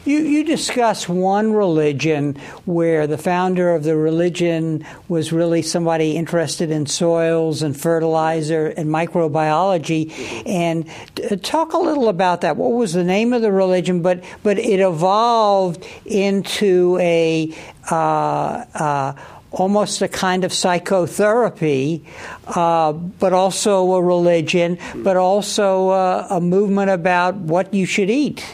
[0.05, 6.71] You, you discuss one religion where the founder of the religion was really somebody interested
[6.71, 10.13] in soils and fertilizer and microbiology.
[10.47, 10.89] And
[11.29, 12.57] uh, talk a little about that.
[12.57, 14.01] What was the name of the religion?
[14.01, 17.53] But, but it evolved into a
[17.91, 19.13] uh, uh,
[19.53, 22.05] almost a kind of psychotherapy,
[22.49, 28.45] uh, but also a religion, but also uh, a movement about what you should eat.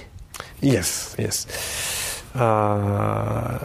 [0.61, 1.47] Yes, yes.
[2.35, 3.59] Uh,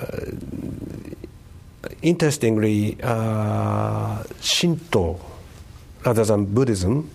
[2.02, 5.20] interestingly, uh, Shinto,
[6.06, 7.10] rather than Buddhism,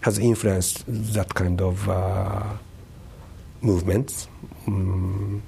[0.00, 2.42] has influenced that kind of uh,
[3.62, 4.28] movements.
[4.66, 5.40] Mm,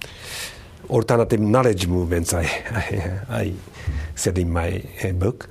[0.88, 3.52] alternative knowledge movements, I, I, I
[4.14, 5.48] said in my uh, book.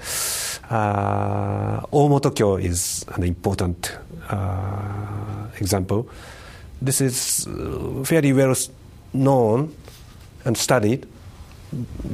[0.70, 3.98] Uh, Omoto is an important
[4.30, 6.08] uh, example.
[6.82, 8.56] This is uh, fairly well
[9.14, 9.74] known
[10.44, 11.08] and studied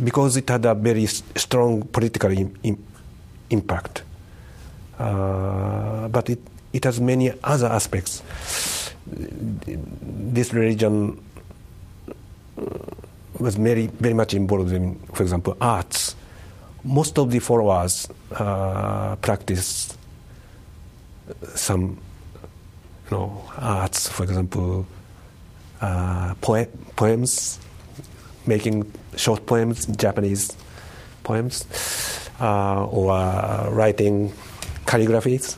[0.04, 2.32] because it had a very strong political
[3.50, 4.04] impact.
[5.00, 6.40] Uh, but it,
[6.74, 8.22] it has many other aspects.
[9.08, 11.20] This religion
[12.58, 12.64] uh,
[13.42, 16.16] was very, very much involved in, for example, arts.
[16.84, 19.98] Most of the followers uh, practice
[21.56, 21.98] some,
[23.10, 24.08] you know, arts.
[24.08, 24.86] For example,
[25.82, 27.60] uh, poe- poems,
[28.46, 30.56] making short poems, Japanese
[31.24, 31.66] poems,
[32.40, 34.34] uh, or uh, writing
[34.86, 35.58] calligraphies,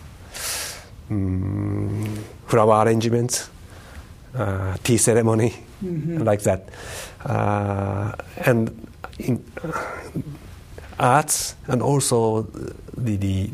[1.09, 3.49] um, flower arrangements,
[4.35, 6.17] uh, tea ceremony, mm-hmm.
[6.23, 6.69] like that.
[7.25, 8.11] Uh,
[8.45, 8.87] and
[9.19, 9.43] in
[10.99, 12.41] arts and also
[12.97, 13.49] the, the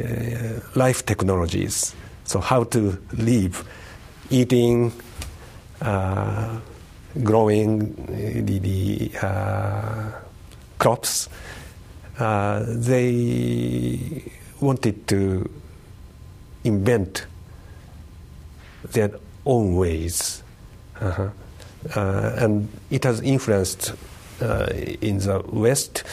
[0.00, 1.94] uh, life technologies.
[2.24, 3.64] So how to live,
[4.30, 4.92] eating,
[5.80, 6.58] uh,
[7.22, 7.94] growing
[8.44, 10.12] the, the uh,
[10.78, 11.28] crops.
[12.18, 15.48] Uh, they wanted to
[16.64, 17.26] invent
[18.92, 19.12] their
[19.46, 20.42] own ways.
[21.00, 21.28] Uh-huh.
[21.94, 23.94] Uh, and it has influenced
[24.42, 24.66] uh,
[25.00, 26.04] in the West.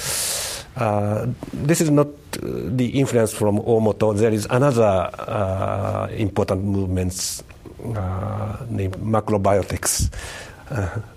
[0.75, 2.07] Uh, this is not
[2.41, 4.15] the influence from Omoto.
[4.15, 7.43] There is another uh, important movement
[8.69, 10.09] named macrobiotics.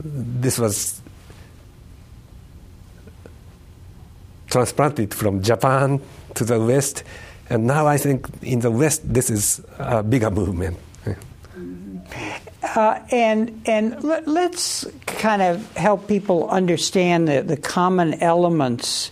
[0.00, 1.02] this was
[4.48, 6.00] transplanted from Japan
[6.34, 7.04] to the West,
[7.50, 10.78] and now I think in the West this is a bigger movement.
[12.74, 19.10] Uh, and and let, us kind of help people understand the, the common elements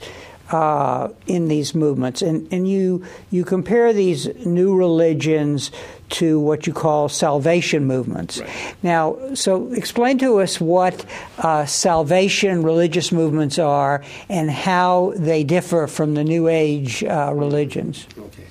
[0.51, 2.23] uh, in these movements.
[2.23, 5.71] And, and you, you compare these new religions
[6.09, 8.41] to what you call salvation movements.
[8.41, 8.77] Right.
[8.83, 11.05] Now, so explain to us what
[11.39, 18.07] uh, salvation religious movements are and how they differ from the New Age uh, religions.
[18.17, 18.45] Okay.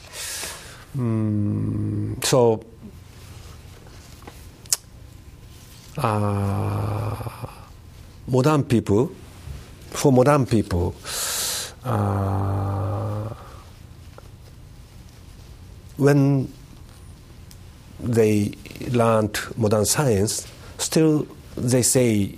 [0.97, 2.63] Mm, so,
[5.97, 7.15] uh,
[8.27, 9.11] modern people,
[9.91, 10.95] for modern people,
[11.83, 13.33] uh,
[15.97, 16.51] when
[17.99, 18.51] they
[18.89, 22.35] learned modern science, still they say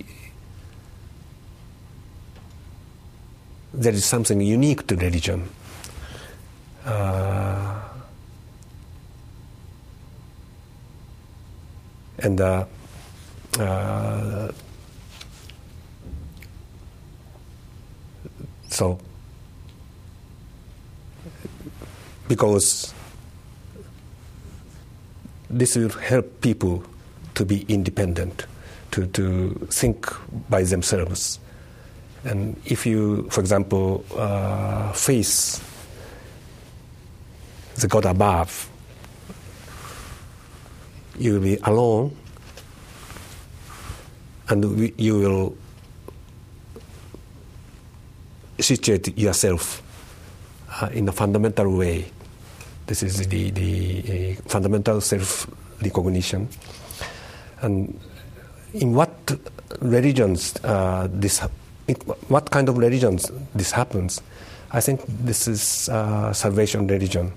[3.73, 5.49] there is something unique to religion.
[6.85, 7.81] Uh,
[12.19, 12.65] and uh,
[13.59, 14.51] uh,
[18.69, 18.99] so
[22.27, 22.93] because
[25.49, 26.83] this will help people
[27.35, 28.45] to be independent,
[28.91, 30.07] to, to think
[30.49, 31.39] by themselves.
[32.23, 35.61] And if you, for example, uh, face
[37.75, 38.69] the God above,
[41.17, 42.15] you will be alone
[44.49, 45.57] and you will
[48.59, 49.81] situate yourself
[50.81, 52.05] uh, in a fundamental way
[52.87, 55.45] this is the, the uh, fundamental self
[55.83, 56.47] recognition.
[57.61, 57.99] And
[58.73, 59.11] in what
[59.81, 61.39] religions uh, this,
[62.29, 64.21] what kind of religions this happens?
[64.71, 67.33] I think this is uh, salvation religion.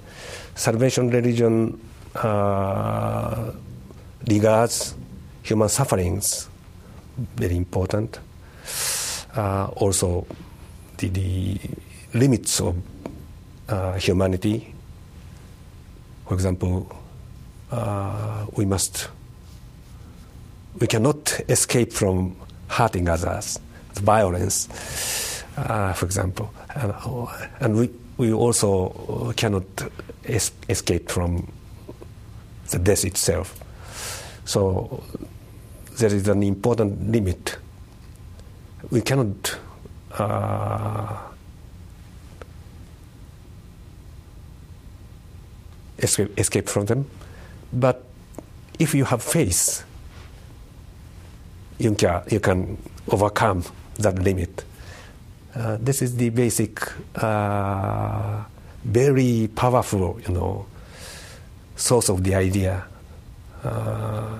[0.54, 1.80] Salvation religion
[2.14, 3.50] uh,
[4.28, 4.94] regards
[5.42, 6.48] human sufferings
[7.36, 8.18] very important.
[9.36, 10.26] Uh, also,
[10.98, 11.58] the, the
[12.14, 12.76] limits of
[13.68, 14.74] uh, humanity
[16.30, 16.86] for example,
[17.72, 19.08] uh, we must,
[20.78, 22.36] we cannot escape from
[22.68, 23.58] hurting others,
[23.94, 26.54] violence, for example.
[26.76, 26.94] And,
[27.58, 29.64] and, we, we also cannot
[30.24, 31.50] es- escape from
[32.70, 33.58] the death itself.
[34.44, 35.02] So
[36.00, 37.58] there is an important limit.
[38.90, 39.58] We cannot
[40.12, 41.18] uh,
[45.98, 47.06] escape, escape from them.
[47.72, 48.02] But
[48.78, 49.84] if you have faith,
[51.78, 52.78] you can, you can
[53.08, 53.62] overcome
[53.98, 54.64] that limit.
[55.54, 56.80] Uh, this is the basic,
[57.16, 58.42] uh,
[58.84, 60.66] very powerful, you know,
[61.76, 62.84] source of the idea
[63.64, 64.38] uh,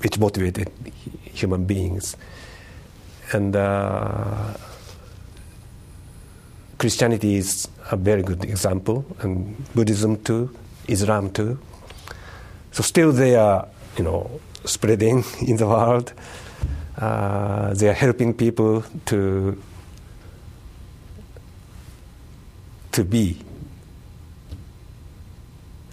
[0.00, 0.70] which motivated
[1.24, 2.16] human beings.
[3.32, 4.54] And uh,
[6.78, 10.50] Christianity is a very good example, and Buddhism too,
[10.88, 11.58] Islam too.
[12.72, 13.66] So still they are,
[13.96, 16.12] you know, spreading in the world.
[16.98, 19.60] Uh, they are helping people to
[22.92, 23.36] to be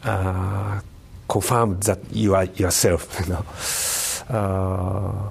[0.03, 0.79] uh,
[1.27, 3.45] confirmed that you are yourself, you know.
[4.33, 5.29] Uh,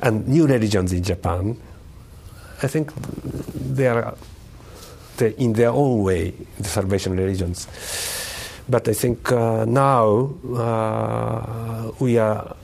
[0.00, 1.56] and new religions in Japan,
[2.62, 2.92] I think
[3.54, 4.14] they are
[5.38, 7.66] in their own way the salvation religions.
[8.68, 12.54] But I think uh, now uh, we are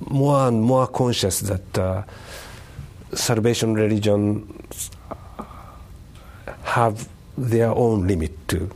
[0.00, 2.02] more and more conscious that uh,
[3.12, 4.90] salvation religions
[6.64, 8.70] have their own limit too.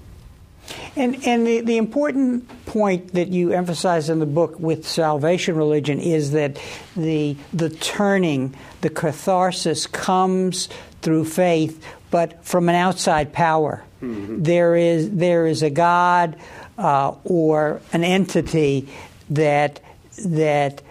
[0.97, 6.01] And, and the, the important point that you emphasize in the book with salvation religion
[6.01, 6.59] is that
[6.97, 10.69] the, the turning, the catharsis comes
[11.03, 13.83] through faith, but from an outside power.
[14.03, 14.43] Mm-hmm.
[14.43, 16.37] There, is, there is a God
[16.79, 18.89] uh, or an entity
[19.31, 19.81] that,
[20.25, 20.83] that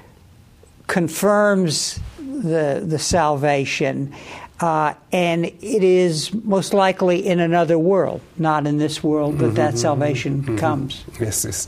[0.87, 4.13] confirms the, the salvation.
[4.59, 9.55] Uh, and it is most likely in another world, not in this world, that mm-hmm,
[9.55, 10.57] that salvation mm-hmm.
[10.57, 11.03] comes.
[11.19, 11.67] Yes, yes.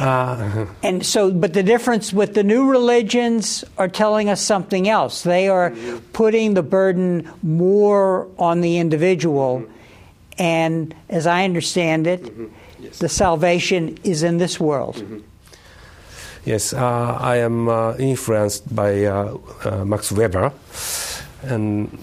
[0.00, 5.24] Uh, and so, but the difference with the new religions are telling us something else.
[5.24, 5.74] They are
[6.14, 9.66] putting the burden more on the individual.
[10.38, 12.46] And as I understand it, mm-hmm.
[12.78, 12.98] yes.
[12.98, 14.96] the salvation is in this world.
[14.96, 15.18] Mm-hmm.
[16.46, 20.50] Yes, uh, I am uh, influenced by uh, uh, Max Weber
[21.42, 21.98] and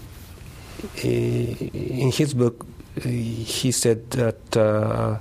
[1.03, 2.65] in his book,
[3.01, 5.17] he said that uh,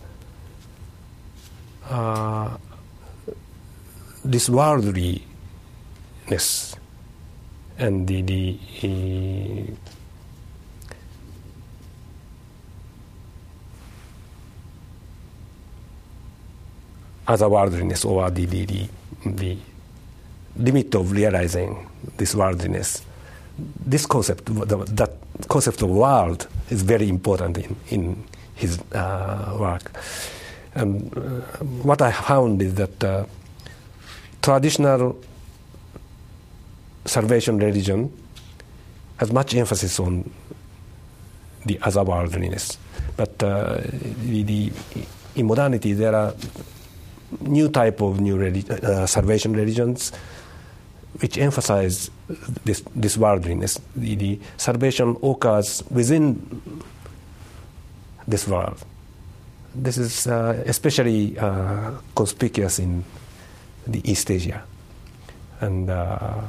[1.89, 2.57] uh,
[4.25, 5.23] this worldliness
[7.79, 8.87] and the, the uh,
[17.33, 18.89] otherworldliness or the, the, the,
[19.27, 19.59] the
[20.57, 23.06] limit of realizing this worldliness
[23.59, 25.11] this concept, that
[25.49, 29.93] concept of world, is very important in, in his uh, work.
[30.75, 31.21] And uh,
[31.83, 33.25] what I found is that uh,
[34.43, 35.17] traditional
[37.05, 38.13] salvation religion
[39.19, 40.31] has much emphasis on
[41.65, 42.77] the otherworldliness.
[43.17, 43.81] But uh,
[44.23, 44.73] the, the,
[45.37, 46.35] in modernity, there are
[47.41, 50.13] new type of new relig- uh, salvation religions
[51.21, 52.11] which emphasize
[52.64, 53.81] this, this worldliness.
[53.95, 56.61] The, the salvation occurs within
[58.27, 58.85] this world.
[59.75, 63.05] This is uh, especially uh, conspicuous in
[63.87, 64.64] the East Asia.
[65.61, 66.41] And uh,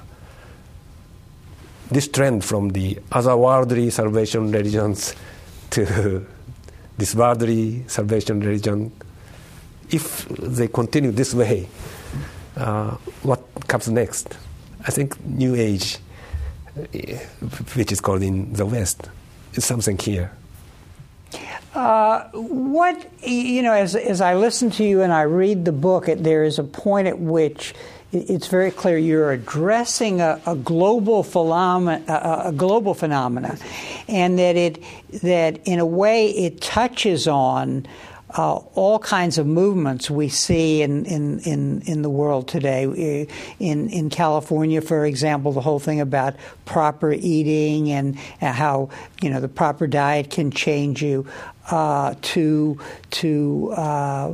[1.91, 5.15] this trend from the otherworldly salvation religions
[5.71, 6.25] to
[6.97, 8.91] this worldly salvation religion,
[9.89, 11.67] if they continue this way,
[12.57, 12.91] uh,
[13.23, 14.37] what comes next?
[14.87, 15.97] I think New Age,
[17.75, 19.09] which is called in the West,
[19.53, 20.31] is something here.
[21.75, 26.07] Uh, what you know, as as I listen to you and I read the book,
[26.07, 27.75] it, there is a point at which
[28.13, 33.57] it's very clear you're addressing a, a global phenomena, a, a, global phenomena,
[34.07, 34.81] and that it
[35.21, 37.85] that in a way it touches on
[38.35, 43.27] uh, all kinds of movements we see in, in, in, in, the world today.
[43.59, 48.89] In, in California, for example, the whole thing about proper eating and and how
[49.21, 51.25] you know the proper diet can change you
[51.71, 52.77] uh, to
[53.11, 54.33] to uh,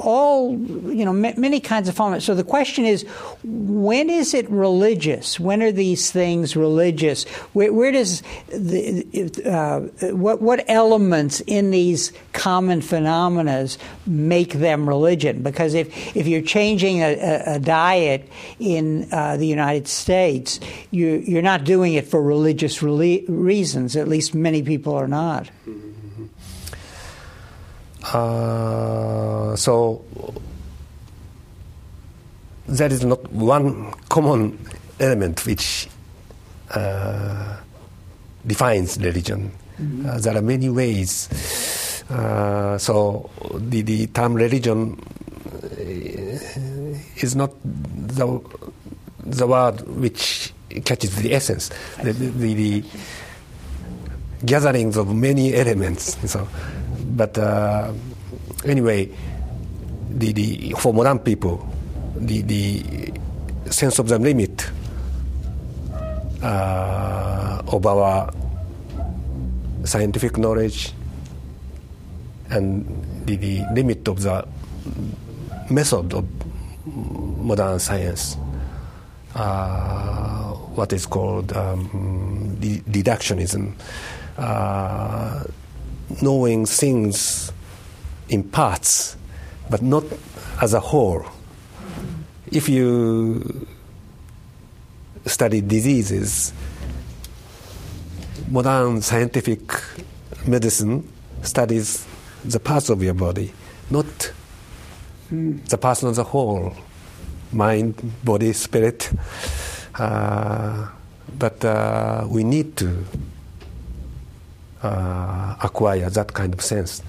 [0.00, 2.22] all you know many kinds of formats.
[2.22, 3.04] So the question is,
[3.44, 5.38] when is it religious?
[5.38, 7.24] When are these things religious?
[7.52, 9.04] Where, where does the
[9.44, 9.80] uh,
[10.14, 13.68] what what elements in these common phenomena
[14.06, 15.42] make them religion?
[15.42, 18.28] Because if if you're changing a, a, diet
[18.58, 23.96] in uh, the United States, you you're not doing it for religious reasons.
[23.96, 25.50] At least many people are not.
[25.66, 25.89] Mm-hmm.
[28.02, 30.04] Uh, so
[32.66, 34.58] there is not one common
[34.98, 35.88] element which
[36.70, 37.56] uh,
[38.46, 39.50] defines religion.
[39.80, 40.06] Mm-hmm.
[40.06, 41.28] Uh, there are many ways.
[42.08, 44.98] Uh, so the, the term religion
[45.62, 48.40] uh, is not the,
[49.20, 50.52] the word which
[50.84, 51.70] catches the essence.
[52.02, 52.84] The, the, the,
[54.44, 56.16] gatherings of many elements.
[56.30, 56.48] So
[57.16, 57.92] but uh,
[58.64, 59.08] anyway,
[60.10, 61.66] the, the for modern people,
[62.16, 62.82] the, the
[63.70, 64.70] sense of the limit
[66.42, 68.32] uh, of our
[69.84, 70.92] scientific knowledge
[72.50, 72.84] and
[73.26, 74.46] the, the limit of the
[75.70, 76.26] method of
[76.86, 78.36] modern science,
[79.34, 83.72] uh, what is called um, deductionism,
[84.38, 85.44] uh,
[86.22, 87.52] knowing things
[88.28, 89.16] in parts,
[89.68, 90.04] but not
[90.60, 91.24] as a whole.
[92.50, 93.66] If you
[95.26, 96.52] study diseases,
[98.48, 99.60] modern scientific
[100.46, 101.08] medicine
[101.42, 102.06] studies
[102.44, 103.52] the parts of your body,
[103.90, 104.32] not
[105.30, 106.74] the person as a whole
[107.52, 107.94] mind,
[108.24, 109.10] body, spirit.
[109.94, 110.88] Uh,
[111.38, 113.04] but uh, we need to
[114.82, 117.02] uh, acquire that kind of sense.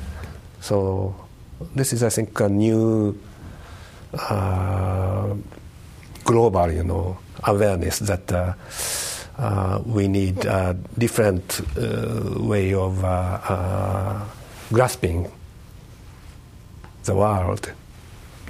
[0.59, 1.15] So,
[1.75, 3.17] this is, I think, a new
[4.13, 5.33] uh,
[6.23, 8.53] global, you know, awareness that uh,
[9.37, 11.61] uh, we need a different
[12.39, 13.01] way of
[14.71, 15.31] grasping
[17.03, 17.71] the world.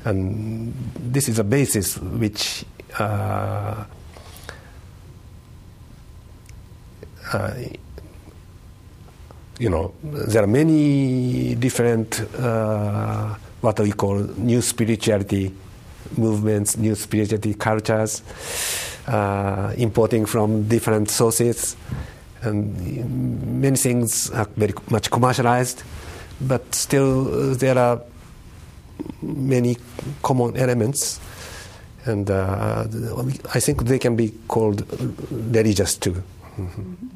[0.03, 2.65] And this is a basis which
[2.99, 3.84] uh,
[7.34, 7.53] uh,
[9.62, 15.53] you know, there are many different uh, what we call new spirituality
[16.18, 18.24] movements, new spirituality cultures,
[19.07, 21.78] uh, importing from different sources,
[22.41, 22.76] and
[23.62, 25.84] many things are very much commercialized,
[26.41, 28.01] but still uh, there are
[29.22, 29.78] many
[30.24, 31.20] common elements,
[32.05, 32.88] and uh,
[33.53, 34.88] I think they can be called
[35.30, 36.24] religious too.
[36.57, 37.07] Mm-hmm.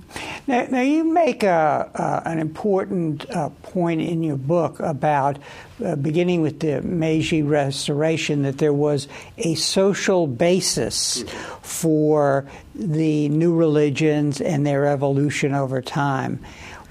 [0.48, 5.40] Now, now, you make a, uh, an important uh, point in your book about
[5.84, 11.26] uh, beginning with the Meiji Restoration that there was a social basis
[11.62, 16.40] for the new religions and their evolution over time.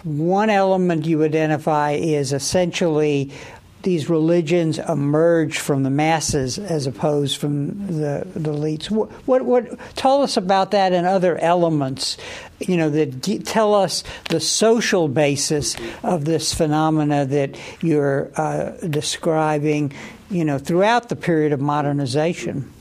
[0.02, 3.32] One element you identify is essentially
[3.84, 8.90] these religions emerge from the masses as opposed from the, the elites.
[8.90, 12.16] What, what, what, tell us about that and other elements,
[12.58, 19.92] you know, that tell us the social basis of this phenomena that you're uh, describing,
[20.30, 22.72] you know, throughout the period of modernization.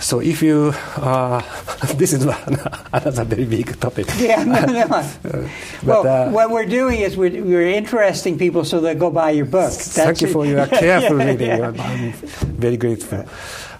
[0.00, 1.40] So if you, uh,
[1.94, 2.24] this is
[2.92, 4.06] another very big topic.
[4.18, 4.86] Yeah, no, no.
[5.22, 5.48] but,
[5.82, 9.46] well, uh, what we're doing is we're, we're, interesting people so they go buy your
[9.46, 9.70] book.
[9.70, 11.48] That's thank you for your careful yeah, reading.
[11.48, 11.72] Yeah.
[11.78, 13.24] I'm very grateful.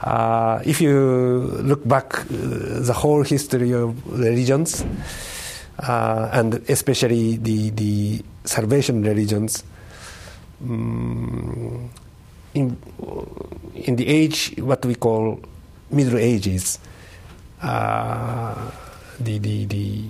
[0.01, 4.85] Uh, if you look back uh, the whole history of religions,
[5.81, 9.65] uh, and especially the, the salvation religions,
[10.63, 11.91] um,
[12.55, 12.77] in,
[13.75, 15.41] in the age what we call
[15.91, 16.79] Middle Ages,
[17.63, 18.71] uh,
[19.21, 20.05] the, the, the,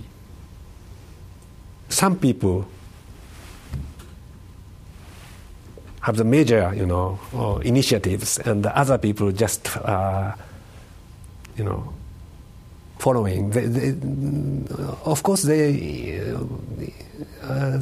[1.88, 2.66] some people
[6.00, 10.32] have the major, you know, uh, initiatives, and the other people just, uh,
[11.56, 11.92] you know,
[12.98, 13.50] following.
[13.50, 13.94] They, they,
[15.04, 16.30] of course, they
[17.42, 17.80] uh,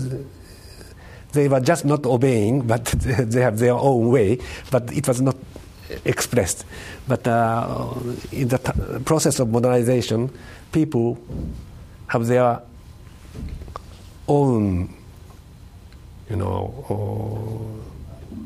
[1.32, 4.38] they were just not obeying, but they have their own way.
[4.70, 5.36] But it was not
[6.04, 6.64] expressed.
[7.08, 7.94] But uh,
[8.30, 8.58] in the
[9.04, 10.30] process of modernization,
[10.72, 11.18] people
[12.08, 12.60] have their
[14.28, 14.94] own,
[16.30, 17.82] you know,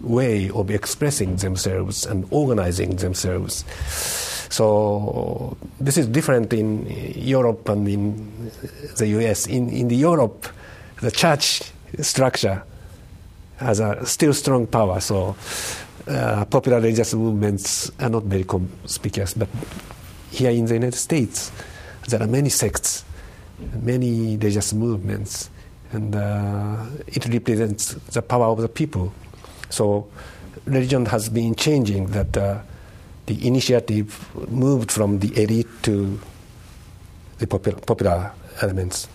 [0.02, 3.64] way of expressing themselves and organizing themselves.
[4.48, 6.86] So this is different in
[7.16, 8.50] Europe and in
[8.96, 9.46] the U.S.
[9.46, 10.46] In in the Europe,
[11.00, 11.62] the church
[12.00, 12.62] structure
[13.56, 15.00] has a still strong power.
[15.00, 15.36] So
[16.08, 19.48] uh, popular religious movements are not very conspicuous, but
[20.30, 21.50] here in the United States,
[22.08, 23.04] there are many sects,
[23.82, 25.50] many religious movements,
[25.92, 29.12] and uh, it represents the power of the people.
[29.70, 30.06] So,
[30.64, 32.06] religion has been changing.
[32.06, 32.60] That uh,
[33.26, 36.18] the initiative moved from the elite to
[37.38, 38.32] the popular, popular
[38.62, 39.08] elements.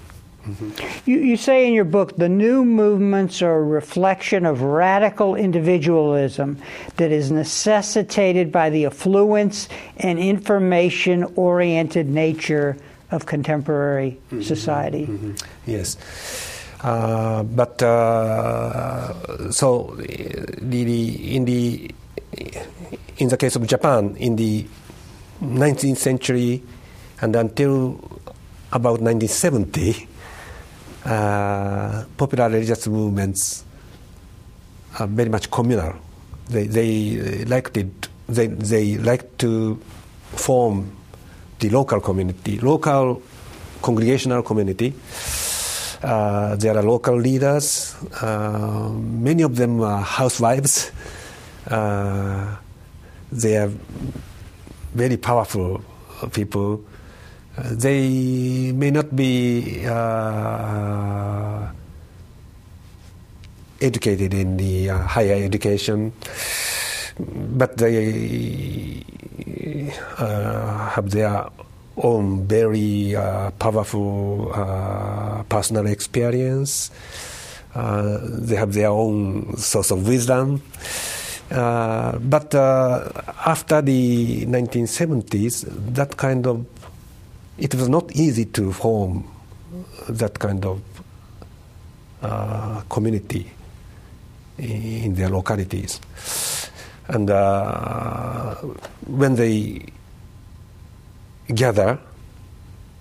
[0.47, 1.09] Mm-hmm.
[1.09, 6.57] You, you, say in your book the new movements are a reflection of radical individualism
[6.97, 12.75] that is necessitated by the affluence and information oriented nature
[13.11, 14.41] of contemporary mm-hmm.
[14.41, 15.05] society.
[15.05, 15.33] Mm-hmm.
[15.69, 15.97] Yes.
[16.81, 21.91] Uh, but uh, so the, the, in the
[23.17, 24.65] in the case of Japan in the
[25.43, 26.63] 19th century
[27.21, 27.99] and until
[28.71, 30.07] about 1970
[31.05, 33.65] uh, popular religious movements
[34.99, 35.95] are very much communal.
[36.49, 38.09] They, they liked it.
[38.27, 39.75] They, they like to
[40.35, 40.95] form
[41.59, 43.21] the local community, local
[43.81, 44.93] congregational community.
[46.03, 47.95] Uh, there are local leaders.
[48.21, 50.91] Uh, many of them are housewives.
[51.67, 52.55] Uh,
[53.31, 53.71] they are
[54.93, 55.83] very powerful
[56.33, 56.83] people.
[57.61, 61.67] Uh, they may not be uh,
[63.79, 66.11] educated in the uh, higher education,
[67.53, 69.03] but they
[70.17, 71.45] have their
[71.97, 76.89] own very uh, powerful uh, personal experience.
[77.75, 80.61] Uh, they have their own source of wisdom.
[81.49, 82.55] but
[83.45, 86.65] after the 1970s, that kind of
[87.57, 89.27] it was not easy to form
[90.09, 90.81] that kind of
[92.21, 93.51] uh, community
[94.57, 95.99] in their localities.
[97.07, 98.55] And uh,
[99.05, 99.85] when they
[101.53, 101.99] gather.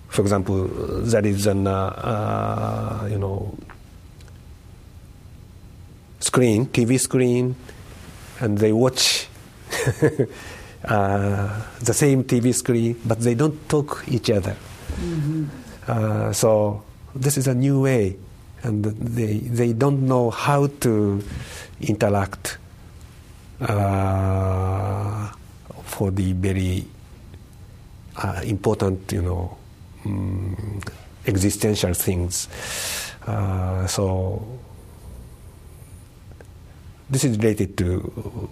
[0.09, 0.67] For example,
[1.03, 3.55] there is an uh, uh, you know
[6.19, 7.55] screen, TV screen,
[8.39, 9.27] and they watch
[10.85, 14.55] uh, the same TV screen, but they don't talk each other.
[14.99, 15.45] Mm-hmm.
[15.87, 16.83] Uh, so
[17.15, 18.17] this is a new way,
[18.63, 21.21] and they they don't know how to
[21.81, 22.57] interact
[23.61, 25.31] uh,
[25.83, 26.85] for the very
[28.17, 29.57] uh, important, you know,
[30.05, 30.81] um,
[31.25, 32.47] existential things.
[33.25, 34.41] Uh, so
[37.11, 37.99] this is related to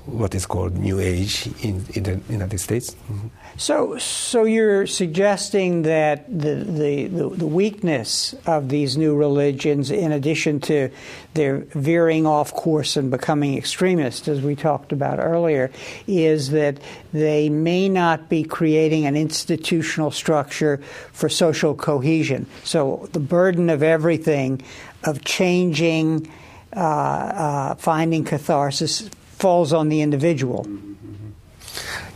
[0.05, 2.93] what is called New Age in, in the United States.
[2.93, 3.27] Mm-hmm.
[3.55, 10.11] So, so you're suggesting that the, the, the, the, weakness of these new religions, in
[10.11, 10.89] addition to
[11.35, 15.71] their veering off course and becoming extremist, as we talked about earlier,
[16.05, 16.79] is that
[17.13, 20.77] they may not be creating an institutional structure
[21.13, 22.45] for social cohesion.
[22.65, 24.61] So the burden of everything,
[25.05, 26.29] of changing
[26.75, 30.67] uh, uh, finding catharsis falls on the individual.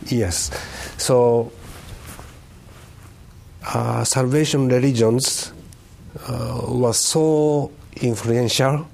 [0.06, 0.50] Yes.
[0.98, 1.50] So,
[3.66, 5.52] uh, salvation religions
[6.28, 8.86] uh, was so influential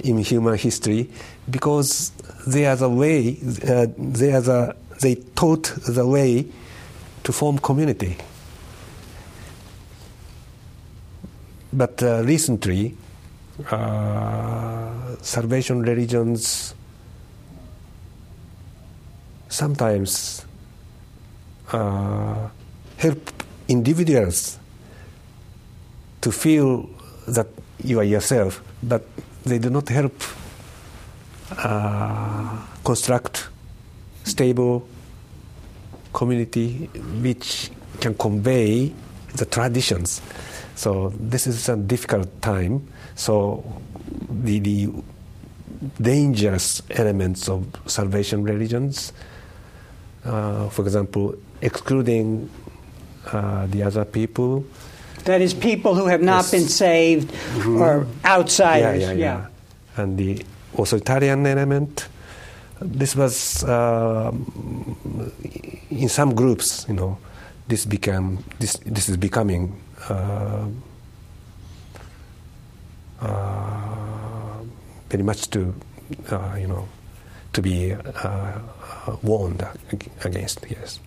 [0.00, 1.10] in human history
[1.50, 2.10] because
[2.46, 3.38] they are the way,
[3.68, 6.46] uh, they, are the, they taught the way
[7.24, 8.16] to form community.
[11.72, 12.96] But uh, recently,
[13.70, 16.74] uh, salvation religions
[19.48, 20.44] sometimes
[21.72, 22.48] uh,
[22.98, 23.30] help
[23.68, 24.58] individuals
[26.20, 26.88] to feel
[27.26, 27.46] that
[27.82, 29.04] you are yourself, but
[29.44, 30.14] they do not help
[31.58, 33.48] uh, construct
[34.24, 34.86] stable
[36.12, 36.90] community
[37.22, 38.92] which can convey
[39.34, 40.20] the traditions.
[40.76, 42.86] So this is a difficult time.
[43.16, 43.64] So
[44.28, 44.92] the, the
[46.00, 49.12] dangerous elements of salvation religions,
[50.24, 52.48] uh, for example, excluding
[53.32, 54.64] uh, the other people.
[55.24, 56.50] That is, people who have not yes.
[56.52, 57.80] been saved mm-hmm.
[57.82, 59.00] or outsiders.
[59.00, 59.48] Yeah, yeah, yeah,
[59.96, 60.02] yeah.
[60.02, 60.44] And the
[60.78, 62.08] authoritarian element.
[62.78, 64.30] This was uh,
[65.90, 67.16] in some groups, you know,
[67.68, 70.66] this became this this is becoming uh,
[73.20, 74.58] uh,
[75.08, 75.74] very much to
[76.30, 76.88] uh, you know
[77.52, 77.96] to be
[79.22, 79.66] warned
[80.24, 80.64] against.
[80.68, 81.00] Yes.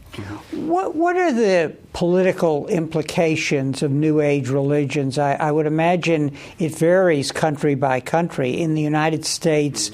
[0.51, 5.17] What What are the political implications of New Age religions?
[5.17, 8.59] I, I, would imagine it varies country by country.
[8.59, 9.91] In the United States,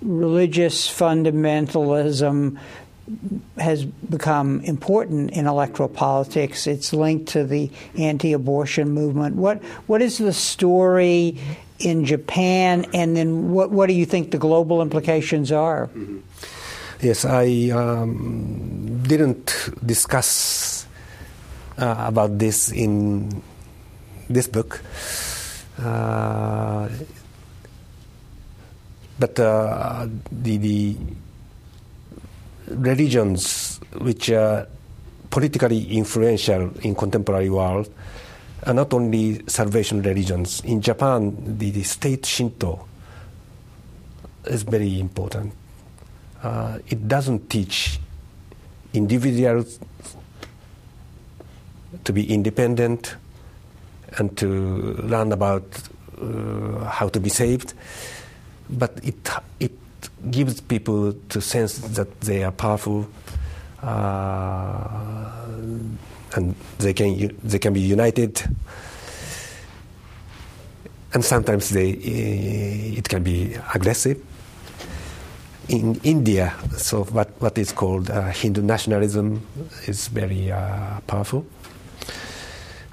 [0.00, 2.58] religious fundamentalism
[3.58, 6.66] has become important in electoral politics.
[6.66, 9.36] It's linked to the anti-abortion movement.
[9.36, 11.38] What what is the story
[11.78, 15.86] in Japan, and then what what do you think the global implications are?
[15.88, 16.18] Mm-hmm.
[17.00, 20.86] Yes, I um, didn't discuss
[21.78, 23.42] uh, about this in
[24.28, 24.82] this book.
[25.78, 26.88] Uh,
[29.18, 30.96] but uh, the, the
[32.70, 34.66] religions which are
[35.30, 37.92] politically influential in contemporary world
[38.64, 40.60] are not only salvation religions.
[40.64, 42.86] In Japan, the, the state Shinto
[44.44, 45.52] is very important.
[46.42, 47.98] Uh, it doesn't teach
[48.92, 49.78] individuals
[52.04, 53.16] to be independent
[54.18, 55.64] and to learn about
[56.20, 57.74] uh, how to be saved,
[58.70, 59.28] but it
[59.60, 59.72] it
[60.30, 63.08] gives people to sense that they are powerful
[63.82, 65.46] uh,
[66.34, 68.42] and they can they can be united.
[71.14, 74.22] And sometimes they it can be aggressive.
[75.68, 79.46] In India so what what is called uh, Hindu nationalism
[79.86, 81.46] is very uh, powerful.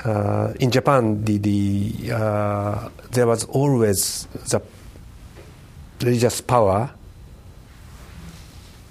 [0.03, 4.61] Uh, in Japan the, the uh, there was always the
[6.01, 6.91] religious power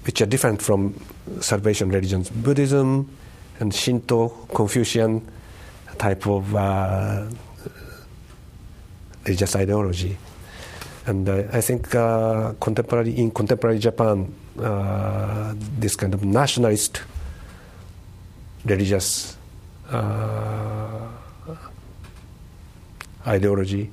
[0.05, 0.93] which are different from
[1.41, 3.09] salvation religions Buddhism
[3.59, 5.21] and Shinto, Confucian
[5.97, 7.25] type of uh,
[9.23, 10.17] religious ideology.
[11.07, 17.01] And uh, I think uh, contemporary in contemporary Japan, uh, this kind of nationalist
[18.65, 19.37] religious
[19.89, 21.07] uh,
[23.27, 23.89] ideology,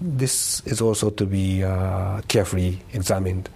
[0.00, 3.48] this is also to be uh, carefully examined.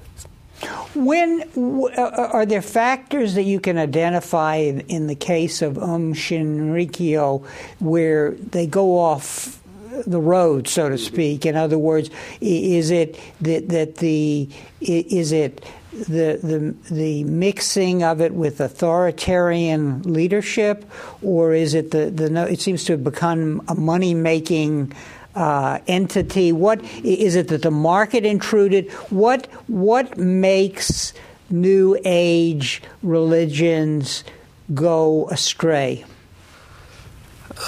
[0.94, 6.14] When uh, are there factors that you can identify in, in the case of Um
[6.14, 7.44] Shinrikyo
[7.80, 9.60] where they go off
[10.06, 11.44] the road, so to speak?
[11.46, 14.48] In other words, is it that, that the
[14.80, 20.84] is it the, the the mixing of it with authoritarian leadership,
[21.22, 24.92] or is it the the no- it seems to have become a money making
[25.34, 26.52] uh, entity?
[26.52, 28.90] What is it that the market intruded?
[29.10, 31.12] What what makes
[31.50, 34.24] New Age religions
[34.72, 36.04] go astray?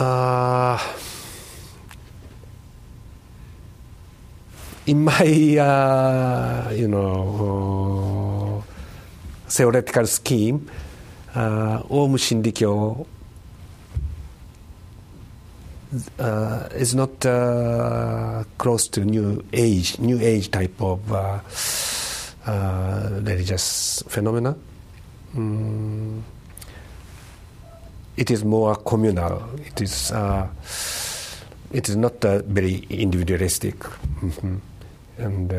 [0.01, 0.79] Uh,
[4.87, 8.73] in my, uh, you know, uh,
[9.49, 10.71] theoretical scheme,
[11.35, 13.07] uh, Aum Shinrikyo
[16.19, 21.41] uh, is not uh, close to New Age, New Age type of uh,
[22.47, 24.57] uh, religious phenomena.
[25.35, 26.23] Mm.
[28.17, 29.43] It is more communal.
[29.67, 30.11] It is.
[30.13, 30.49] Uh,
[31.73, 33.77] it is not uh, very individualistic,
[34.23, 34.61] Mhm.
[35.19, 35.53] and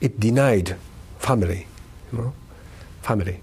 [0.00, 0.76] it denied
[1.18, 1.66] family,
[2.14, 2.32] you know,
[3.02, 3.40] family.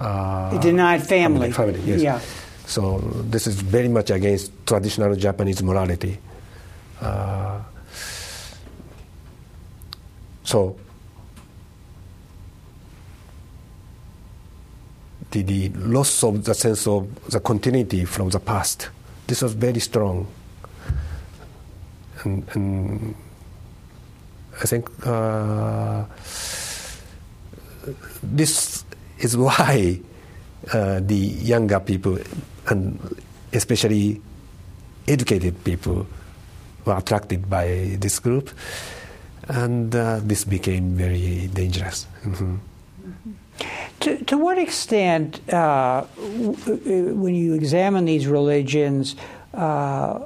[0.00, 1.52] Uh, It denied family.
[1.52, 2.00] family, yes.
[2.00, 2.20] Yeah.
[2.66, 2.98] So
[3.30, 6.18] this is very much against traditional Japanese morality.
[7.00, 7.60] Uh,
[10.44, 10.76] so
[15.30, 18.88] the, the loss of the sense of the continuity from the past.
[19.26, 20.26] This was very strong.
[22.24, 23.14] And, and
[24.60, 26.04] I think uh,
[28.22, 28.84] this
[29.18, 30.00] is why
[30.72, 32.18] uh, the younger people
[32.68, 32.98] and
[33.52, 34.20] especially
[35.06, 36.06] educated people
[36.84, 38.50] were attracted by this group,
[39.48, 42.06] and uh, this became very dangerous.
[42.24, 42.58] Mhm.
[44.00, 49.16] To, to what extent, uh, w- w- when you examine these religions,
[49.54, 50.20] uh,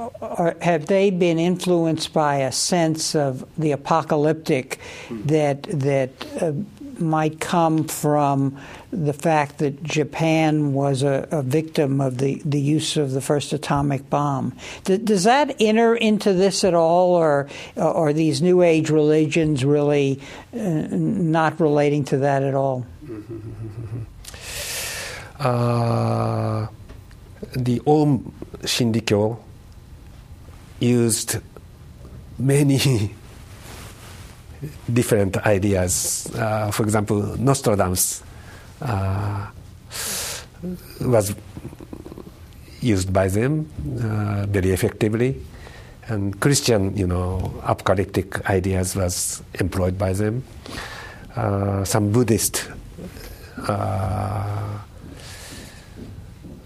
[0.00, 4.78] uh, are, have they been influenced by a sense of the apocalyptic
[5.10, 6.52] that that uh,
[7.00, 8.58] might come from
[8.92, 13.52] the fact that Japan was a, a victim of the, the use of the first
[13.52, 14.54] atomic bomb?
[14.84, 20.20] D- does that enter into this at all, or are these New Age religions really
[20.52, 20.58] uh,
[20.90, 22.86] not relating to that at all?
[25.38, 26.66] Uh,
[27.52, 28.32] the Aum
[28.62, 29.38] Shinrikyo
[30.80, 31.38] used
[32.38, 33.14] many
[34.92, 36.30] different ideas.
[36.34, 38.22] Uh, for example, Nostradamus
[38.82, 39.46] uh,
[41.00, 41.34] was
[42.80, 43.70] used by them
[44.02, 45.36] uh, very effectively,
[46.08, 50.42] and Christian, you know, apocalyptic ideas was employed by them.
[51.36, 52.68] Uh, some Buddhist
[53.68, 54.78] uh,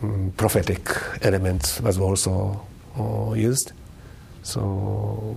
[0.00, 0.88] mm, prophetic
[1.22, 2.64] elements was also
[2.98, 3.72] uh, used.
[4.44, 5.34] So.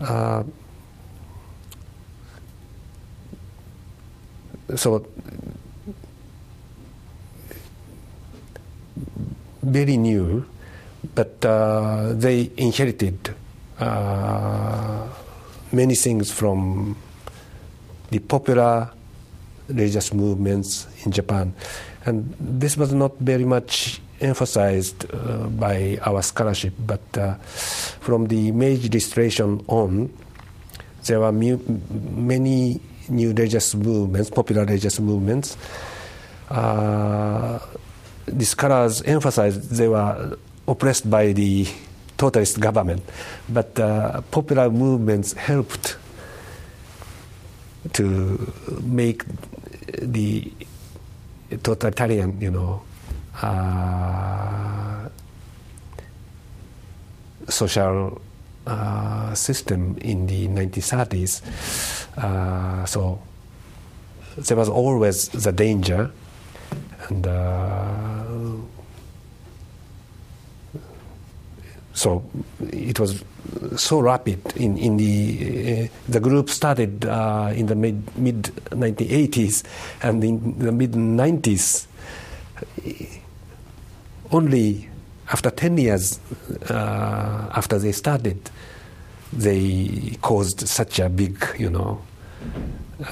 [0.00, 0.44] Uh,
[4.74, 5.06] so
[9.62, 10.44] very new,
[11.14, 13.34] but uh, they inherited
[13.78, 15.08] uh,
[15.72, 16.96] many things from
[18.10, 18.90] the popular
[19.68, 21.54] religious movements in Japan,
[22.04, 27.34] and this was not very much emphasized uh, by our scholarship, but uh,
[28.00, 30.12] from the Meiji Restoration on,
[31.06, 31.60] there were mu-
[32.14, 35.56] many new religious movements, popular religious movements,
[36.50, 37.58] uh,
[38.26, 40.36] these colors emphasized they were
[40.66, 41.66] oppressed by the
[42.16, 43.02] totalist government,
[43.48, 45.96] but uh, popular movements helped
[47.92, 48.52] to
[48.82, 49.24] make
[50.02, 50.52] the
[51.62, 52.82] totalitarian, you know,
[53.42, 55.08] uh,
[57.48, 58.20] social
[58.66, 61.42] uh, system in the 1930s.
[62.16, 63.20] Uh, so
[64.36, 66.10] there was always the danger,
[67.08, 68.24] and uh,
[71.92, 72.24] so
[72.72, 73.24] it was
[73.76, 79.62] so rapid in, in the uh, the group started uh, in the mid mid 1980s
[80.02, 81.86] and in the mid 90s
[84.32, 84.88] only
[85.32, 86.20] after 10 years
[86.70, 88.38] uh, after they started
[89.32, 92.00] they caused such a big you know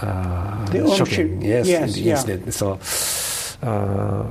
[0.01, 2.13] uh, The shocking yes, yes, yeah.
[2.13, 2.79] incident so
[3.63, 4.25] uh,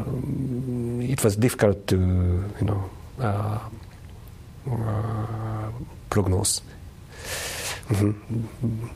[1.01, 3.59] it was difficult to you know uh,
[4.69, 5.69] uh,
[6.09, 6.61] prognose.
[7.89, 8.13] Mhm.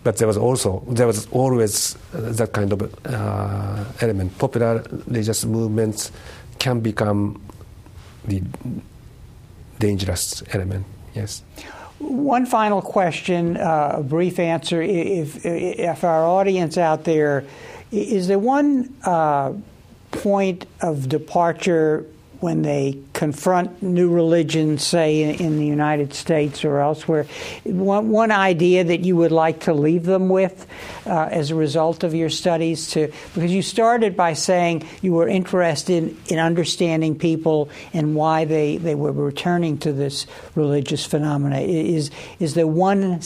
[0.04, 4.38] But there was also there was always uh, that kind of uh, element.
[4.38, 6.12] Popular religious movements
[6.60, 7.40] can become
[8.28, 8.44] the
[9.80, 10.86] dangerous element.
[11.16, 11.44] Yes.
[12.00, 14.82] One final question, uh, a brief answer.
[14.82, 17.44] If, if our audience out there,
[17.92, 19.54] is there one uh,
[20.12, 22.06] point of departure
[22.40, 27.26] when they confront new religions, say in, the United States or elsewhere?
[27.64, 30.66] One, one idea that you would like to leave them with
[31.06, 32.92] uh, as a result of your studies?
[32.92, 38.78] To because you started by saying you were interested in understanding people and why they,
[38.78, 41.60] they were returning to this religious phenomena.
[41.60, 43.22] Is is there one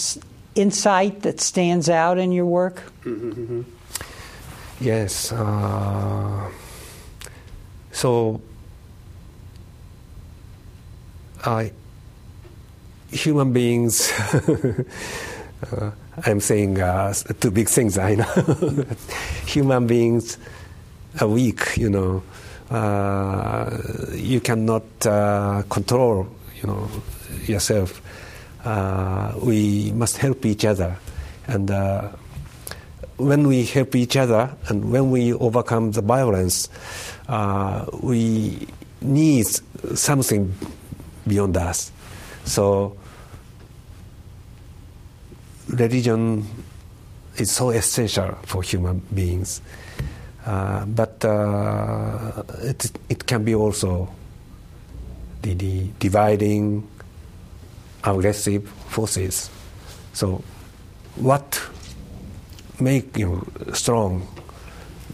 [0.55, 2.83] insight that stands out in your work?
[4.79, 5.31] Yes.
[5.31, 6.49] Uh,
[7.91, 8.41] so,
[11.43, 11.65] uh,
[13.11, 14.11] human beings.
[15.71, 15.91] uh,
[16.25, 17.97] I'm saying uh, two big things.
[17.97, 18.85] I know.
[19.45, 20.37] human beings
[21.19, 21.77] are weak.
[21.77, 22.23] You know,
[22.69, 23.77] uh,
[24.13, 26.27] you cannot uh, control.
[26.61, 26.89] You know,
[27.45, 28.01] yourself.
[28.63, 30.95] Uh, we must help each other,
[31.47, 31.71] and
[33.17, 36.69] when we help each other and when we overcome the violence,
[38.01, 38.67] we
[39.01, 39.47] need
[39.95, 40.55] something
[41.27, 41.91] beyond us.
[42.45, 42.97] So,
[45.69, 46.45] religion
[47.37, 49.61] is so essential for human beings,
[50.45, 54.09] uh, but uh, it, it can be also
[55.41, 56.87] the, the dividing,
[58.03, 59.49] aggressive forces.
[60.13, 60.43] So,
[61.15, 61.61] what
[62.79, 64.27] make you strong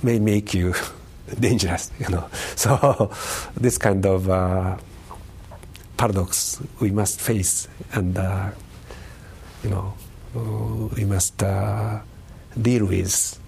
[0.04, 0.74] may make you
[1.40, 2.30] dangerous, you know.
[2.56, 3.12] So
[3.56, 4.78] this kind of uh,
[5.98, 8.50] paradox we must face, and uh,
[9.64, 9.94] you know
[10.96, 12.00] we must uh,
[12.62, 13.40] deal with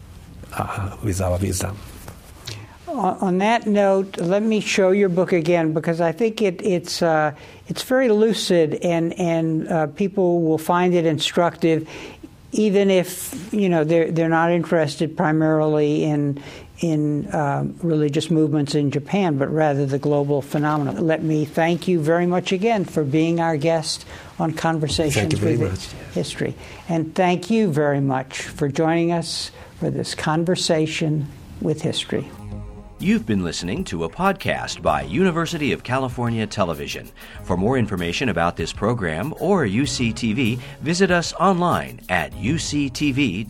[0.54, 1.78] uh, with our wisdom.
[2.88, 7.02] On on that note, let me show your book again because I think it, it's
[7.02, 7.34] uh,
[7.68, 11.88] it's very lucid and and uh, people will find it instructive,
[12.52, 16.42] even if you know they're they're not interested primarily in
[16.82, 21.06] in um, religious movements in Japan, but rather the global phenomenon.
[21.06, 24.06] Let me thank you very much again for being our guest
[24.40, 26.14] on Conversations Thank you very with much.
[26.14, 26.56] History,
[26.88, 31.28] and thank you very much for joining us for this conversation
[31.62, 32.30] with history.
[33.02, 37.10] You've been listening to a podcast by University of California Television.
[37.44, 43.48] For more information about this program or UCTV, visit us online at uctv.tv.